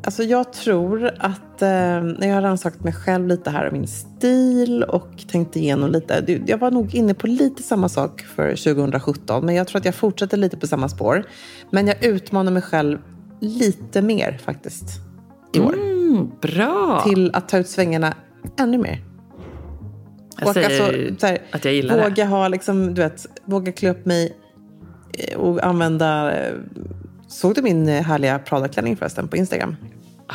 [0.04, 1.68] alltså jag tror att eh,
[2.02, 6.42] när jag har rannsakt mig själv lite här och min stil och tänkt igenom lite.
[6.48, 9.46] Jag var nog inne på lite samma sak för 2017.
[9.46, 11.24] Men jag tror att jag fortsätter lite på samma spår.
[11.72, 13.00] Men jag utmanar mig själv
[13.40, 14.86] lite mer faktiskt
[15.54, 15.74] i år.
[15.74, 17.04] Mm, bra!
[17.08, 18.14] Till att ta ut svängarna
[18.60, 19.04] ännu mer.
[20.40, 22.26] Jag och säger alltså, här, att jag gillar våga det.
[22.26, 24.36] Ha, liksom, du vet, våga klä upp mig
[25.14, 26.34] Eh, och använda...
[27.30, 29.76] Såg du min eh, härliga Prada-klänning förresten på Instagram?
[30.28, 30.34] Ah,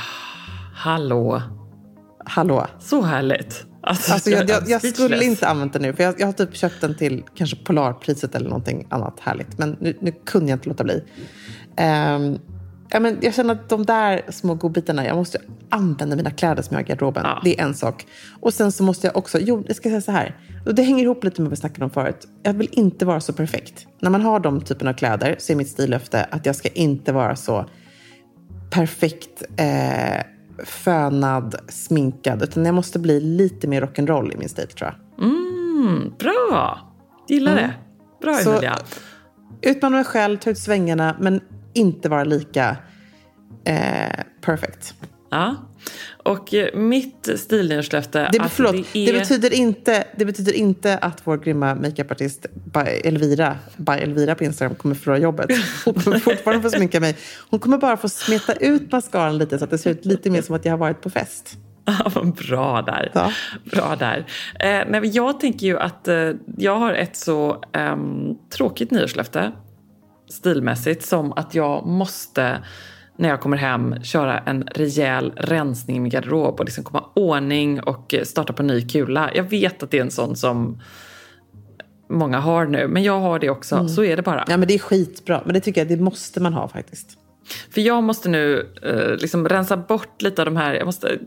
[0.74, 1.42] hallå.
[2.24, 2.66] Hallå.
[2.80, 3.64] Så härligt.
[3.80, 6.56] Alltså, alltså jag, jag, jag skulle inte använt den nu, för jag, jag, har typ
[6.56, 9.58] köpt den till kanske Polarpriset eller någonting annat härligt.
[9.58, 11.02] Men nu, nu kunde jag inte låta bli.
[12.14, 12.38] Um,
[12.90, 16.74] ja, men jag känner att de där små godbitarna, jag måste använda mina kläder som
[16.74, 17.22] jag har i garderoben.
[17.26, 17.40] Ja.
[17.44, 18.06] Det är en sak.
[18.40, 20.36] Och sen så måste jag också, jo, jag ska säga så här.
[20.66, 22.28] Och det hänger ihop lite med vad vi snackade om förut.
[22.42, 23.86] Jag vill inte vara så perfekt.
[24.00, 27.12] När man har de typen av kläder så är mitt stillöfte att jag ska inte
[27.12, 27.66] vara så
[28.70, 30.24] perfekt eh,
[30.64, 32.42] fönad, sminkad.
[32.42, 35.26] Utan jag måste bli lite mer rock'n'roll i min stil tror jag.
[35.26, 36.78] Mm, bra!
[37.28, 37.64] Gillar mm.
[37.64, 37.74] det.
[38.22, 38.78] Bra Emilia.
[39.62, 41.40] Utmana mig själv, ta ut svängarna, men
[41.74, 42.76] inte vara lika
[43.64, 44.94] eh, perfect.
[45.30, 45.56] Ja.
[46.22, 48.28] Och eh, mitt stilnyårslöfte...
[48.32, 49.12] Det, förlåt, det, är...
[49.12, 52.46] det, betyder inte, det betyder inte att vår grymma makeupartist
[53.04, 55.50] Elvira, by Elvira på Instagram kommer förlora jobbet.
[55.84, 57.16] Hon kommer fortfarande få sminka mig.
[57.50, 60.42] Hon kommer bara få smeta ut mascaran lite så att det ser ut lite mer
[60.42, 61.56] som att jag har varit på fest.
[62.48, 63.10] bra där.
[63.14, 63.32] Ja.
[63.64, 64.26] Bra där.
[64.60, 67.96] Eh, nej, jag tänker ju att eh, jag har ett så eh,
[68.50, 69.52] tråkigt nyårslöfte
[70.34, 72.58] stilmässigt som att jag måste
[73.16, 77.80] när jag kommer hem köra en rejäl rensning i min garderob och liksom komma ordning
[77.80, 79.30] och starta på ny kula.
[79.34, 80.80] Jag vet att det är en sån som
[82.08, 83.74] många har nu, men jag har det också.
[83.74, 83.88] Mm.
[83.88, 84.44] Så är det bara.
[84.48, 85.42] Ja, men det är skitbra.
[85.44, 87.18] Men det tycker jag det måste man ha faktiskt.
[87.70, 90.74] För jag måste nu eh, liksom rensa bort lite av de här...
[90.74, 91.18] Jag måste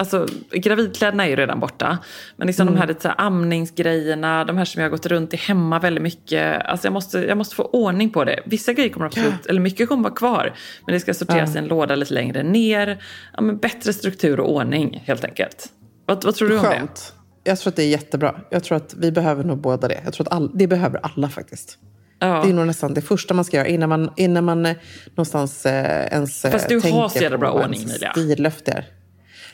[0.00, 1.98] Alltså, gravidkläderna är ju redan borta.
[2.36, 2.74] Men liksom mm.
[2.74, 5.78] de här lite så här amningsgrejerna, de här som jag har gått runt i hemma
[5.78, 6.66] väldigt mycket.
[6.66, 8.40] Alltså jag måste, jag måste få ordning på det.
[8.44, 9.48] Vissa grejer kommer absolut, ja.
[9.48, 10.54] eller mycket kommer vara kvar.
[10.86, 11.60] Men det ska sorteras ja.
[11.60, 13.02] i en låda lite längre ner.
[13.36, 15.66] Ja, men bättre struktur och ordning helt enkelt.
[16.06, 17.14] Vad, vad tror du om Skönt.
[17.44, 17.50] det?
[17.50, 18.40] Jag tror att det är jättebra.
[18.50, 20.00] Jag tror att vi behöver nog båda det.
[20.04, 21.78] Jag tror att all, det behöver alla faktiskt.
[22.18, 22.42] Ja.
[22.44, 24.76] Det är nog nästan det första man ska göra innan man, innan man eh,
[25.10, 28.12] någonstans eh, ens Fast du har så jävla bra ordning, Emilia.
[28.12, 28.84] Stillöfte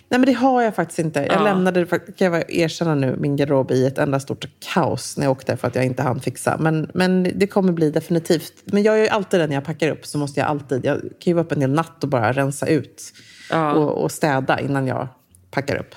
[0.08, 1.20] Nej, men det har jag faktiskt inte.
[1.20, 1.42] Jag ja.
[1.42, 5.56] lämnade, kan jag erkänna nu, min garderob i ett enda stort kaos när jag åkte
[5.56, 6.56] för att jag inte hann fixa.
[6.60, 8.52] Men, men det kommer bli definitivt.
[8.64, 10.06] Men jag gör ju alltid det när jag packar upp.
[10.06, 12.66] Så måste jag alltid, jag kan ju vara upp en hel natt och bara rensa
[12.66, 13.12] ut
[13.50, 13.72] Ja.
[13.72, 15.08] och, och städa innan jag
[15.50, 15.94] packar upp.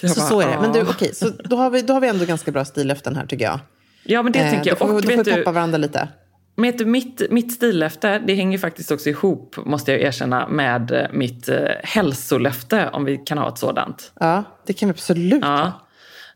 [0.00, 0.60] Jag Så bara, så är det.
[0.60, 3.26] Men du, okej, så då har, vi, då har vi ändå ganska bra sillöften här
[3.26, 3.60] tycker jag.
[4.04, 4.78] Ja, men det Eh, tänker jag.
[4.78, 6.08] Då får, Och då får vi du, peppa varandra lite.
[6.56, 11.06] Vet du, mitt, mitt stillöfte, det hänger faktiskt också ihop, måste jag erkänna, med eh,
[11.12, 14.12] mitt eh, hälsolöfte, om vi kan ha ett sådant.
[14.20, 15.72] Ja, det kan vi absolut ha.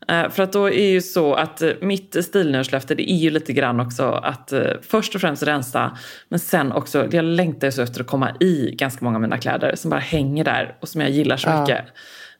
[0.06, 0.24] Ja.
[0.24, 3.52] Eh, För att då är ju så att eh, mitt stilnörslöfte det är ju lite
[3.52, 4.52] grann också att
[4.82, 5.98] först och främst rensa
[6.28, 9.38] men sen också, jag längtar ju så efter att komma i ganska många av mina
[9.38, 11.60] kläder som bara hänger där och som jag gillar så Ja.
[11.60, 11.84] mycket.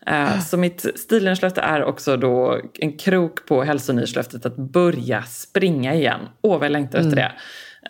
[0.06, 6.20] Eh, Så mitt stilnörslöfte är också då en krok på hälsonyslöftet att börja springa igen.
[6.42, 7.32] Åh vad jag längtar efter det.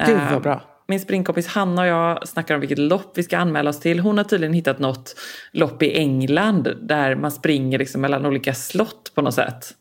[0.00, 0.10] Mm.
[0.10, 0.62] Gud, vad Eh, bra.
[0.88, 4.00] Min springkompis Hanna och jag snackar om vilket lopp vi ska anmäla oss till.
[4.00, 5.14] Hon har tydligen hittat något
[5.52, 9.74] lopp i England där man springer liksom mellan olika slott på något sätt.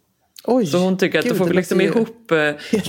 [0.47, 2.37] Oj, Så hon tycker att gud, då får liksom ihop eh,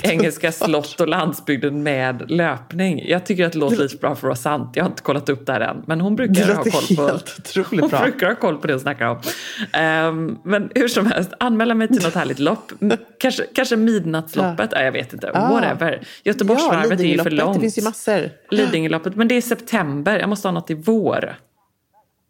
[0.10, 3.04] engelska slott och landsbygden med löpning.
[3.08, 4.70] Jag tycker att det låter lite bra för att vara sant.
[4.74, 5.82] Jag har inte kollat upp det här än.
[5.86, 7.18] Men hon brukar ha koll på,
[7.80, 8.02] hon bra.
[8.02, 9.18] brukar ha koll på det hon snackar om.
[9.72, 12.72] Ehm, men hur som helst, anmäla mig till något härligt lopp.
[13.18, 14.70] Kanske, kanske midnattsloppet?
[14.72, 14.82] Ja.
[14.82, 15.30] jag vet inte.
[15.34, 15.52] Ah.
[15.52, 16.00] Whatever.
[16.24, 17.54] Göteborgsvarvet är ju för långt.
[17.54, 18.30] Det finns ju massor.
[18.50, 20.18] Lidingöloppet, men det är september.
[20.18, 21.36] Jag måste ha något i vår.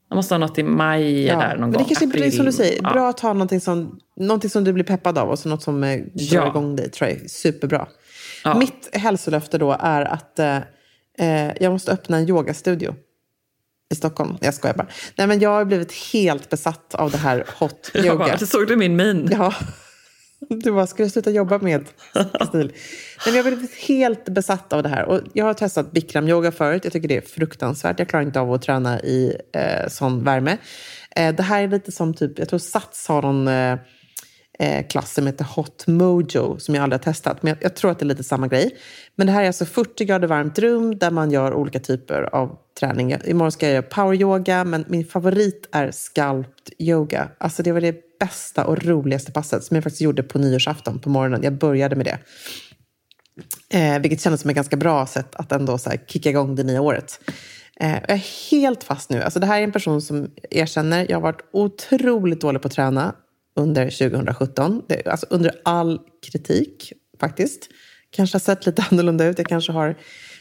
[0.08, 1.82] Jag måste ha något i maj där någon men gång.
[1.82, 2.36] det kanske är bra, april.
[2.36, 2.92] som du säger, Ja.
[2.92, 5.84] bra att ha någonting som, någonting som du blir peppad av och så något som
[5.84, 6.48] eh, drar Ja.
[6.48, 6.90] igång dig.
[6.90, 7.88] tror jag är superbra.
[8.44, 8.58] Ja.
[8.58, 10.56] Mitt hälsolöfte då är att eh,
[11.18, 12.94] eh, jag måste öppna en yogastudio
[13.90, 14.36] i Stockholm.
[14.40, 14.86] Jag skojar bara.
[15.16, 18.18] Nej, men jag har blivit helt besatt av det här hot Jag yoga.
[18.18, 19.28] bara, såg du min min?
[19.32, 19.54] Ja.
[20.48, 21.84] Du bara, ska du sluta jobba med
[22.48, 22.72] stil?
[23.26, 25.04] Men jag har blivit helt besatt av det här.
[25.04, 26.84] Och jag har testat bikram-yoga förut.
[26.84, 27.98] Jag tycker det är fruktansvärt.
[27.98, 30.56] Jag klarar inte av att träna i eh, sån värme.
[31.16, 33.48] Eh, det här är lite som typ, jag tror Sats har någon
[34.58, 37.42] eh, klass som heter Hot Mojo som jag aldrig har testat.
[37.42, 38.76] Men jag, jag tror att det är lite samma grej.
[39.16, 42.56] Men det här är alltså 40 grader varmt rum där man gör olika typer av
[42.80, 43.10] träning.
[43.10, 47.28] Jag- Imorgon ska jag göra power yoga, men min favorit är sculpt yoga.
[47.38, 51.08] Alltså det var det bästa och roligaste passet som jag faktiskt gjorde på nyårsafton på
[51.10, 51.40] morgonen.
[51.42, 52.18] Jag började med det.
[53.78, 56.62] Eh, vilket kändes som ett ganska bra sätt att ändå så här, kicka igång det
[56.62, 57.20] nya året.
[57.80, 59.22] Eh, jag är helt fast nu.
[59.22, 62.74] Alltså, det här är en person som erkänner, jag har varit otroligt dålig på att
[62.74, 63.14] träna
[63.56, 64.82] under 2017.
[64.88, 66.00] Det, alltså under all
[66.32, 67.68] kritik faktiskt.
[68.10, 69.38] Kanske har sett lite annorlunda ut.
[69.38, 69.96] Jag kanske har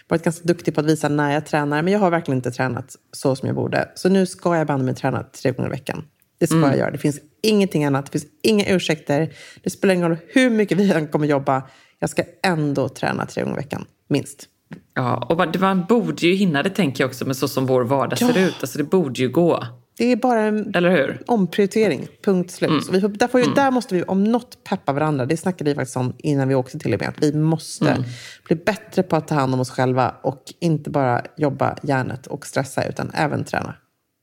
[0.08, 1.82] varit ganska duktig på att visa när jag tränar.
[1.82, 3.92] Men jag har verkligen inte tränat så som jag borde.
[3.96, 6.04] Så nu ska jag banne mig träna tre gånger i veckan.
[6.40, 6.92] Det ska jag göra.
[6.92, 8.06] Det finns ingenting annat.
[8.06, 9.34] Det finns inga ursäkter.
[9.64, 11.64] Det spelar ingen roll hur mycket vi än kommer jobba.
[12.00, 13.86] Jag ska ändå träna tre gånger i veckan.
[14.10, 14.46] Minst.
[14.94, 18.18] Ja, och man, borde ju hinna det tänker jag också med så som vår vardag
[18.22, 18.28] Ja.
[18.28, 18.56] ser ut.
[18.62, 19.64] Alltså det borde ju gå.
[19.98, 21.22] Det är bara en Eller hur?
[21.28, 22.08] omprioritering.
[22.24, 22.70] Punkt slut.
[22.70, 22.82] Mm.
[22.82, 25.26] Så vi får, där, får vi, där måste vi om något peppa varandra.
[25.26, 27.10] Det snackade vi faktiskt om innan vi åkte till och med.
[27.10, 28.04] Att vi måste Mm.
[28.48, 32.46] bli bättre på att ta hand om oss själva och inte bara jobba hjärnet och
[32.46, 33.76] stressa utan även träna.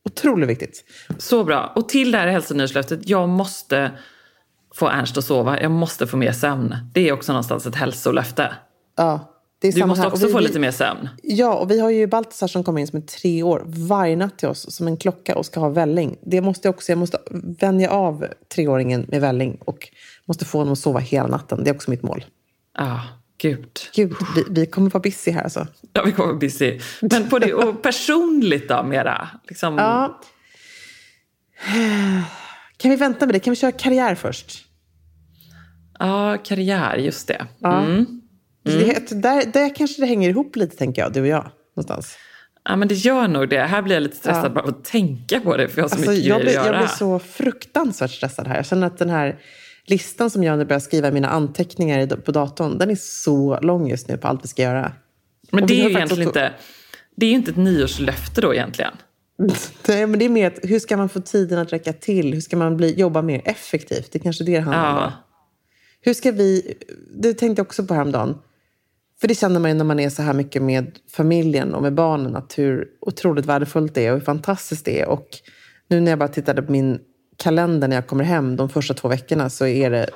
[0.05, 0.85] Otroligt viktigt.
[1.19, 1.73] Så bra.
[1.77, 3.91] Och till det här hälsonyslöftet, jag måste
[4.75, 5.61] få Ernst att sova.
[5.61, 6.77] Jag måste få mer sömn.
[6.95, 8.53] Det är också någonstans ett hälsolöfte.
[8.97, 9.32] Ja,
[9.71, 11.09] Du måste också vi- få lite mer sömn.
[11.23, 14.39] Ja, och vi har ju Baltasar som kommer in som är tre år varje natt
[14.39, 16.17] till oss som en klocka och ska ha välling.
[16.23, 17.19] Det måste jag också, jag måste
[17.61, 19.89] vänja av treåringen med välling och
[20.25, 21.65] måste få honom att sova hela natten.
[21.65, 22.25] Det är också mitt mål.
[22.79, 23.01] Ja,
[23.39, 23.69] gud.
[23.95, 25.67] Gud, vi, vi kommer vara busy här alltså.
[25.93, 26.81] Ja, vi kommer busy.
[27.01, 29.29] Men på det, och personligt då mera?
[29.49, 30.21] Liksom, Ja.
[32.77, 33.39] Kan vi vänta med det?
[33.41, 34.65] Kan vi köra karriär först?
[35.99, 37.47] ja, karriär, just det.
[37.59, 37.83] Ja.
[37.85, 38.22] Mm.
[38.63, 41.51] Det, där, där kanske det hänger ihop lite, tänker jag, du och jag.
[41.77, 42.17] Någonstans.
[42.65, 43.61] Ja, men det gör nog det.
[43.61, 44.49] Här blir jag lite stressad Ja.
[44.49, 46.55] bara av att tänka på det, för jag har så Alltså, mycket jag, blir, att
[46.55, 46.79] jag göra.
[46.79, 48.57] blir så fruktansvärt stressad här.
[48.57, 49.39] Jag känner att den här
[49.87, 53.89] listan som jag nu börjar skriva i mina anteckningar på datorn, den är så lång
[53.91, 54.93] just nu på allt vi ska göra.
[55.51, 56.53] Men det är ju egentligen också- inte...
[57.17, 58.93] Det är inte ett nyårslöfte då egentligen.
[59.89, 62.35] Nej, men det är mer att, hur ska man få tiden att räcka till?
[62.35, 64.13] Hur ska man bli, jobba mer effektivt?
[64.13, 64.97] Det är kanske det det handlar om.
[64.99, 65.13] Ja.
[66.01, 66.75] Hur ska vi...
[67.17, 68.39] Det tänkte jag också på häromdagen.
[69.23, 71.95] För det känner man ju när man är så här mycket med familjen och med
[71.95, 72.37] barnen.
[72.37, 75.09] Att hur otroligt värdefullt det är och hur fantastiskt det är.
[75.09, 75.29] Och
[75.89, 76.99] nu när jag bara tittade på min
[77.37, 80.11] kalender när jag kommer hem de första två veckorna så är det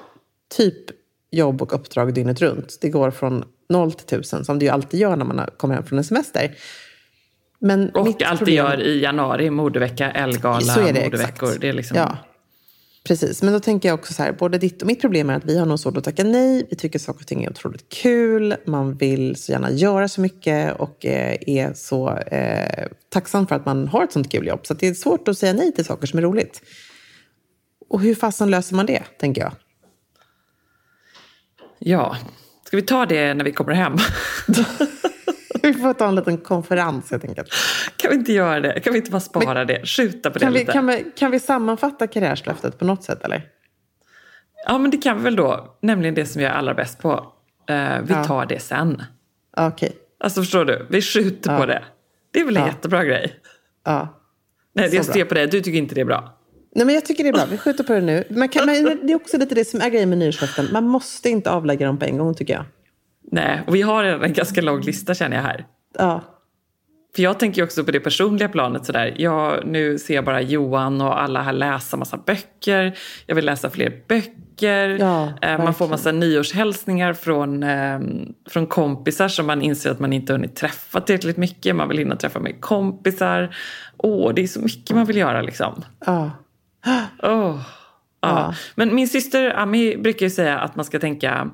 [0.56, 0.74] typ
[1.30, 2.78] jobb och uppdrag dygnet runt.
[2.80, 5.84] Det går från noll till tusen som det ju alltid gör när man kommer hem
[5.84, 6.54] från en semester.
[7.58, 11.14] Men Och allt problem- gör i januari, modevecka, Elgala, modeveckor.
[11.14, 11.60] exakt.
[11.60, 11.96] Det är liksom...
[11.96, 12.18] Ja,
[13.06, 13.42] precis.
[13.42, 15.58] Men då tänker jag också så här, både ditt och mitt problem är att vi
[15.58, 16.66] har nog svårt att tacka nej.
[16.70, 18.54] Vi tycker saker och ting är otroligt kul.
[18.66, 23.66] Man vill så gärna göra så mycket och eh, är så eh, tacksam för att
[23.66, 24.66] man har ett sånt kul jobb.
[24.66, 26.62] Så det är svårt att säga nej till saker som är roligt.
[27.88, 29.52] Och hur fasen löser man det, tänker jag?
[31.78, 32.16] ja.
[32.64, 33.96] Ska vi ta det när vi kommer hem?
[35.72, 37.48] vi få ta en liten konferens helt enkelt?
[37.96, 38.80] Kan vi inte göra det?
[38.80, 39.86] Kan vi inte bara spara Men- det?
[39.86, 40.72] Skjuta på det Kan vi, lite?
[40.72, 43.42] kan, vi, kan vi sammanfatta karriärslöftet på något sätt eller?
[44.66, 45.76] Ja, men det kan vi väl då.
[45.82, 47.32] Nämligen det som jag är allra bäst på.
[47.68, 48.24] Eh, vi Ja.
[48.24, 49.02] tar det sen.
[49.56, 49.92] Okej.
[50.20, 50.86] Alltså förstår du?
[50.90, 51.58] Vi skjuter Ja.
[51.58, 51.82] på det.
[52.32, 52.68] Det är väl en Ja.
[52.68, 53.34] jättebra grej?
[53.84, 54.08] Ja.
[54.74, 55.46] Nej, jag ser på det.
[55.46, 56.32] Du tycker inte det är bra.
[56.74, 57.44] Nej, men jag tycker det är bra.
[57.50, 58.24] Vi skjuter på det nu.
[58.30, 60.68] Man kan, men det är också lite det som är grejen med nyårslöften.
[60.72, 62.64] Man måste inte avlägga dem på en gång tycker jag.
[63.32, 65.66] Nej, och vi har redan en ganska lång lista känner jag här.
[65.98, 66.22] Ja.
[67.16, 69.14] För jag tänker också på det personliga planet sådär.
[69.16, 72.98] Jag, nu ser jag bara Johan och alla här läsa massa böcker.
[73.26, 74.88] Jag vill läsa fler böcker.
[74.88, 78.00] Ja, Eh, man får massa nyårshälsningar från, eh,
[78.48, 81.76] från kompisar som man inser att man inte har hunnit träffa tillräckligt mycket.
[81.76, 83.56] Man vill hinna träffa mer kompisar.
[83.96, 85.84] Åh, det är så mycket man vill göra liksom.
[86.06, 86.30] Ja.
[87.22, 87.60] Åh.
[88.20, 88.54] Ja.
[88.74, 91.50] Men min syster Ami brukar ju säga att man ska tänka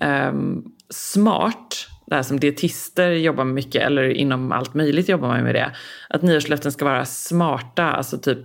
[0.00, 1.86] ehm, smart.
[2.06, 5.76] Det här som dietister jobbar med mycket, eller inom allt möjligt jobbar man med det.
[6.08, 8.38] Att nyårslöften ska vara smarta, alltså typ,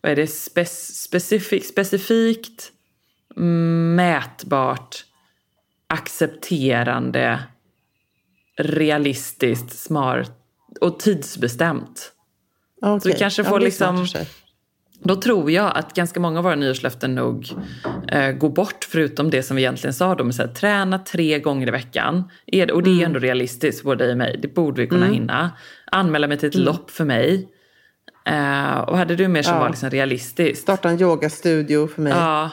[0.00, 2.72] vad är det, Spec- specifik, specifikt,
[3.36, 5.04] mm, mätbart,
[5.86, 7.42] accepterande,
[8.58, 10.32] realistiskt, smart
[10.80, 12.12] och tidsbestämt.
[12.82, 13.00] Okay.
[13.00, 14.06] Så vi kanske får liksom-
[15.02, 17.48] Då tror jag att ganska många av våra nyårslöften nog
[18.08, 20.14] eh, går bort, förutom det som vi egentligen sa.
[20.14, 22.30] De är så här, träna tre gånger i veckan.
[22.46, 24.38] Är och det är ändå realistiskt både dig och mig.
[24.42, 25.50] Det borde vi kunna hinna.
[25.92, 27.48] Anmäla mig till ett lopp för mig.
[28.26, 29.60] Eh, och hade du mer som Ja.
[29.60, 30.62] var liksom realistiskt?
[30.62, 32.12] Starta en yogastudio för mig.
[32.12, 32.50] Ja.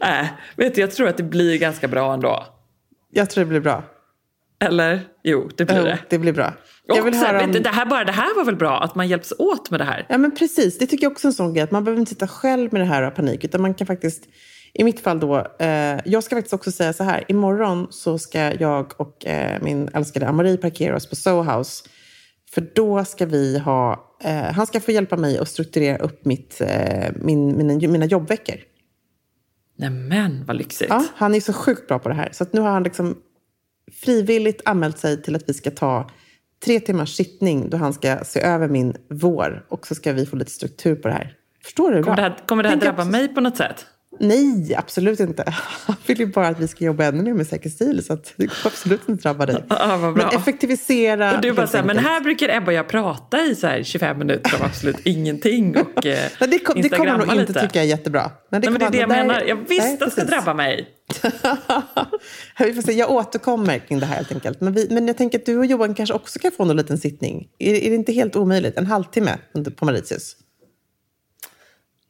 [0.00, 0.26] äh,
[0.56, 2.46] vet du, jag tror att det blir ganska bra ändå.
[3.10, 3.84] Jag tror det blir bra.
[4.66, 5.00] Eller?
[5.22, 5.98] Jo, det blir Jo, det.
[6.08, 6.54] det blir bra.
[6.88, 7.52] Och Jag vill så här, höra om...
[7.52, 10.06] det, här, bara det här var väl bra, att man hjälps åt med det här.
[10.08, 10.78] Ja, men precis.
[10.78, 11.62] Det tycker jag också är en sån grej.
[11.62, 13.44] Att man behöver inte sitta själv med det här och panik.
[13.44, 14.24] Utan man kan faktiskt,
[14.74, 17.24] i mitt fall då, eh, jag ska faktiskt också säga så här.
[17.28, 21.84] Imorgon så ska jag och eh, min älskade Amarie parkera oss på Soho House.
[22.54, 26.60] För då ska vi ha, eh, han ska få hjälpa mig att strukturera upp mitt,
[26.60, 28.56] eh, min, mina, mina jobbveckor.
[29.78, 30.90] Nämen, vad lyxigt.
[30.90, 32.28] Ja, han är så sjukt bra på det här.
[32.32, 33.16] Så att nu har han liksom
[34.04, 36.10] frivilligt anmält sig till att vi ska ta
[36.64, 39.66] tre timmars sittning då han ska se över min vår.
[39.68, 41.34] Och så ska vi få lite struktur på det här.
[41.64, 42.02] Förstår du?
[42.02, 43.86] Kommer det här, kommer det här drabba mig på något sätt?
[44.20, 45.44] Nej, absolut inte.
[45.86, 48.04] Han vill ju bara att vi ska jobba ännu mer med säker stil.
[48.04, 49.64] Så att det kommer absolut inte drabba dig.
[49.68, 50.12] Ja.
[50.16, 51.34] Men effektivisera.
[51.34, 53.82] Och du bara så här, men här brukar Ebba och jag prata i så här
[53.82, 57.60] 25 minuter om absolut ingenting och eh, Men det, kom, det kommer han nog inte
[57.60, 58.30] tycka är jättebra.
[58.50, 59.42] Men Nej, men det är det jag menar.
[59.46, 60.88] Jag visste Nej, att det ska drabba mig.
[62.58, 64.60] Vi får se, jag återkommer kring det här helt enkelt.
[64.60, 66.98] Men, vi, men jag tänker att du och Johan kanske också kan få en liten
[66.98, 67.48] sittning.
[67.58, 68.78] Är, är det inte helt omöjligt?
[68.78, 69.38] En halvtimme
[69.76, 70.36] på Mauritius?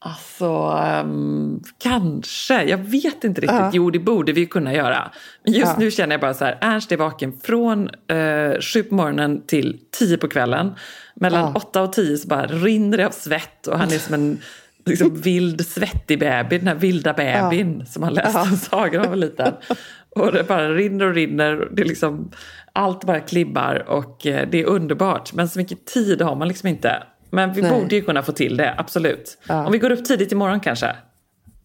[0.05, 2.63] Alltså, ehm, kanske.
[2.63, 3.59] Jag vet inte riktigt.
[3.59, 3.69] Ja.
[3.73, 5.11] Jo, det borde vi ju kunna göra.
[5.43, 5.75] Men just Ja.
[5.79, 9.79] nu känner jag bara så här, Ernst är vaken från eh, sju på morgonen till
[9.99, 10.71] tio på kvällen.
[11.15, 11.51] Mellan Ja.
[11.55, 14.37] åtta och tio så bara rinner det av svett och han är som en
[14.85, 19.15] liksom, vild svettig bebis, den här vilda bebisen som han läste en saga han var
[19.17, 19.53] liten.
[20.15, 21.67] Och det bara rinner och rinner.
[21.71, 22.31] Det är liksom,
[22.73, 25.33] allt bara klibbar och eh, det är underbart.
[25.33, 27.03] Men så mycket tid har man liksom inte.
[27.33, 27.71] Men vi Nej.
[27.71, 29.37] borde ju kunna få till det, absolut.
[29.47, 29.65] Ja.
[29.65, 30.95] Om vi går upp tidigt imorgon kanske.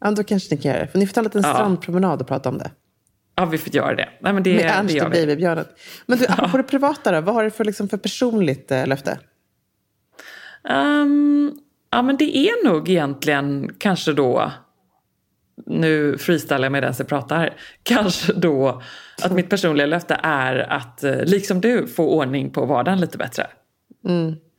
[0.01, 0.89] Ja, då kanske ni kan göra det.
[0.89, 1.55] För ni får ta en liten Ja.
[1.55, 2.71] strandpromenad och prata om det.
[3.35, 4.09] Ja, vi får göra det.
[4.21, 5.65] Nej, men det, Med Ernst och babybjörnen.
[6.07, 7.21] Men du, apropå det privata då.
[7.21, 9.19] Vad har du för, liksom, för personligt eh, löfte?
[10.69, 11.53] Ehm,
[11.91, 14.53] ja, men det är nog egentligen kanske då,
[15.67, 18.83] nu freestylar jag medan jag pratar, kanske då
[19.23, 23.47] att mitt personliga löfte är att, eh, liksom du, få ordning på vardagen lite bättre.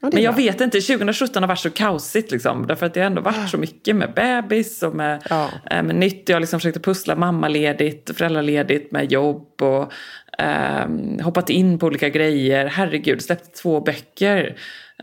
[0.02, 0.43] Ja, Men jag bra.
[0.43, 2.68] vet inte, 2017 har varit så kaosigt liksom.
[2.68, 5.50] Därför att det har ändå varit så mycket med bebis och med, Ja.
[5.72, 6.30] eh, med nytt.
[6.30, 9.91] Jag liksom försökt pussla mammaledigt, föräldraledigt med jobb och
[10.38, 12.66] ehm, hoppat in på olika grejer.
[12.66, 14.56] Herregud, släppte två böcker.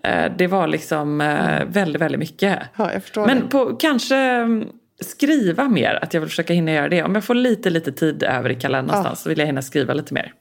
[0.02, 2.58] Eh, det var liksom eh, väldigt, väldigt mycket.
[2.76, 4.68] Ja, Men på, kanske mm,
[5.00, 7.02] skriva mer, att jag vill försöka hinna göra det.
[7.02, 9.94] Om jag får lite, lite tid över i kalendern någonstans så vill jag hinna skriva
[9.94, 10.32] lite mer.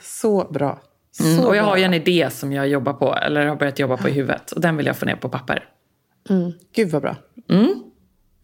[0.00, 0.80] Så bra.
[1.20, 3.96] Mm, och jag har ju en idé som jag jobbar på, eller har börjat jobba
[3.96, 4.52] på i huvudet.
[4.52, 5.64] Och den vill jag få ner på papper.
[6.74, 7.16] Gud vad bra.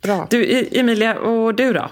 [0.02, 0.26] Bra.
[0.30, 1.90] Du, E- Emilia, och du då?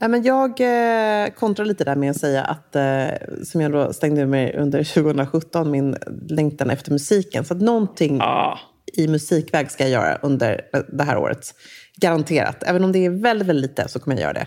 [0.00, 3.08] Ja, men jag eh, kontrar lite där med att säga att, eh,
[3.44, 5.96] som jag då stängde mig under 2017, min
[6.28, 7.44] längtan efter musiken.
[7.44, 8.58] Så att någonting Ja.
[8.92, 10.60] i musikväg ska jag göra under
[10.92, 11.54] det här året.
[11.96, 12.62] Garanterat.
[12.62, 14.46] Även om det är väldigt, väldigt lite så kommer jag göra det.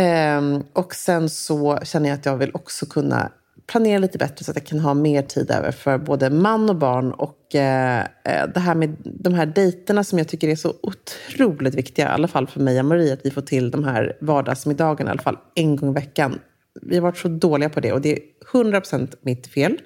[0.00, 3.32] Ehm, och sen så känner jag att jag vill också kunna
[3.66, 6.76] planera lite bättre så att jag kan ha mer tid över för både man och
[6.76, 7.12] barn.
[7.12, 11.74] Och eh, eh, det här med de här dejterna som jag tycker är så otroligt
[11.74, 15.10] viktiga, i alla fall för mig och Marie, att vi får till de här vardagsmiddagarna
[15.10, 16.38] i alla fall en gång i veckan.
[16.82, 18.18] Vi har varit så dåliga på det och det är
[18.52, 19.80] 100% mitt fel.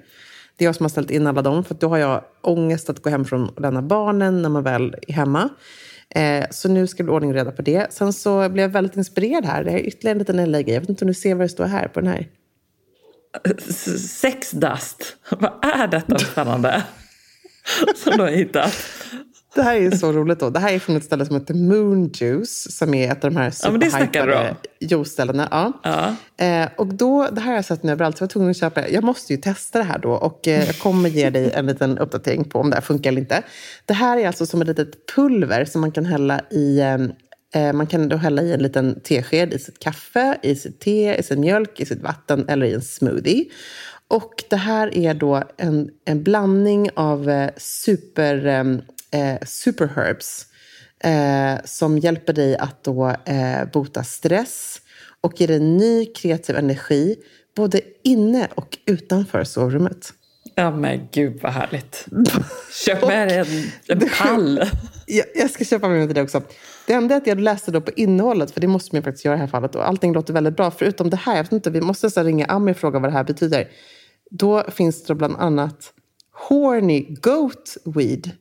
[0.57, 3.01] Det är jag som har ställt in alla dem, för då har jag ångest att
[3.01, 5.49] gå hem från och lämna barnen när man väl är hemma.
[6.15, 7.93] Eh, så nu ska det bli ordning och reda på det.
[7.93, 9.63] Sen så blev jag väldigt inspirerad här.
[9.63, 10.73] Det är ytterligare en liten LA-grej.
[10.73, 12.27] Jag vet inte om du ser vad det står här på den här.
[13.97, 15.15] Sexdust.
[15.29, 16.83] Vad är detta spännande?
[17.95, 18.73] Som du har hittat.
[19.55, 20.39] Det här är så roligt.
[20.39, 20.49] då.
[20.49, 23.37] Det här är från ett ställe som heter Moon Juice, som är ett av de
[23.37, 25.47] här superhypade ja, juiceställena.
[25.51, 25.73] Ja.
[25.83, 26.45] Ja.
[26.45, 28.57] Eh, och då, det här har jag sett nu överallt, så jag var tvungen att
[28.57, 28.89] köpa det.
[28.89, 31.97] Jag måste ju testa det här då och eh, jag kommer ge dig en liten
[31.97, 33.43] uppdatering på om det här funkar eller inte.
[33.85, 36.97] Det här är alltså som ett litet pulver som man kan hälla i eh,
[37.73, 41.23] man kan då hälla i en liten tesked i sitt kaffe, i sitt te, i
[41.23, 43.45] sin mjölk, i sitt vatten eller i en smoothie.
[44.07, 48.63] Och det här är då en, en blandning av eh, super eh,
[49.21, 50.45] eh, superherbs
[51.03, 54.81] eh, som hjälper dig att då, eh, bota stress
[55.21, 57.15] och ger dig ny kreativ energi
[57.55, 60.13] både inne och utanför sovrummet.
[60.55, 62.05] Ja men gud vad härligt.
[62.85, 64.63] Köp med dig en, en pall.
[65.05, 66.41] Jag, jag ska köpa med mig till det också.
[66.91, 69.35] Det enda är att jag läste då på innehållet, för det måste man faktiskt göra
[69.35, 69.75] i det här fallet.
[69.75, 71.35] Och allting låter väldigt bra, förutom det här.
[71.35, 73.69] Jag vet inte, vi måste nästan ringa Ami och fråga vad det här betyder.
[74.31, 75.93] Då finns det bland annat
[76.31, 78.31] horny goat weed.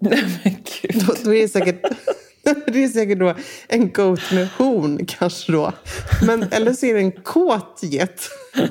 [0.00, 1.04] Nej men gud.
[1.06, 1.82] Då, då är det säkert...
[2.66, 3.34] Det är säkert då
[3.68, 5.72] en goat med horn kanske då.
[6.26, 8.28] Men, eller så är det en kåt get.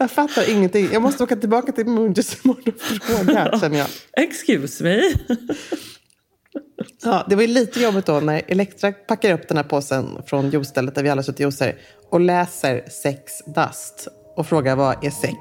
[0.00, 0.88] Jag fattar ingenting.
[0.92, 3.86] Jag måste åka tillbaka till Mundus imorgon och fråga, känner jag.
[4.12, 5.00] Excuse me.
[7.02, 10.94] Ja, det var lite jobbigt då när Elektra packar upp den här påsen från juicestället
[10.94, 11.78] där vi alla suttit juicer
[12.10, 15.34] och läser sex dust och frågar vad är sex?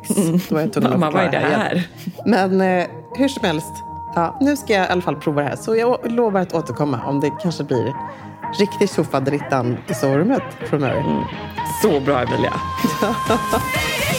[0.49, 1.49] Då var jag tvungen Mamma, vad är det här.
[1.49, 1.87] här?
[2.25, 2.87] Men eh,
[3.17, 3.73] hur som helst,
[4.15, 5.55] ja, nu ska jag i alla fall prova det här.
[5.55, 7.93] Så jag lovar att återkomma om det kanske blir
[8.59, 11.27] riktigt tjofaderittan i sovrummet framöver.
[11.81, 12.53] Så bra Emilia.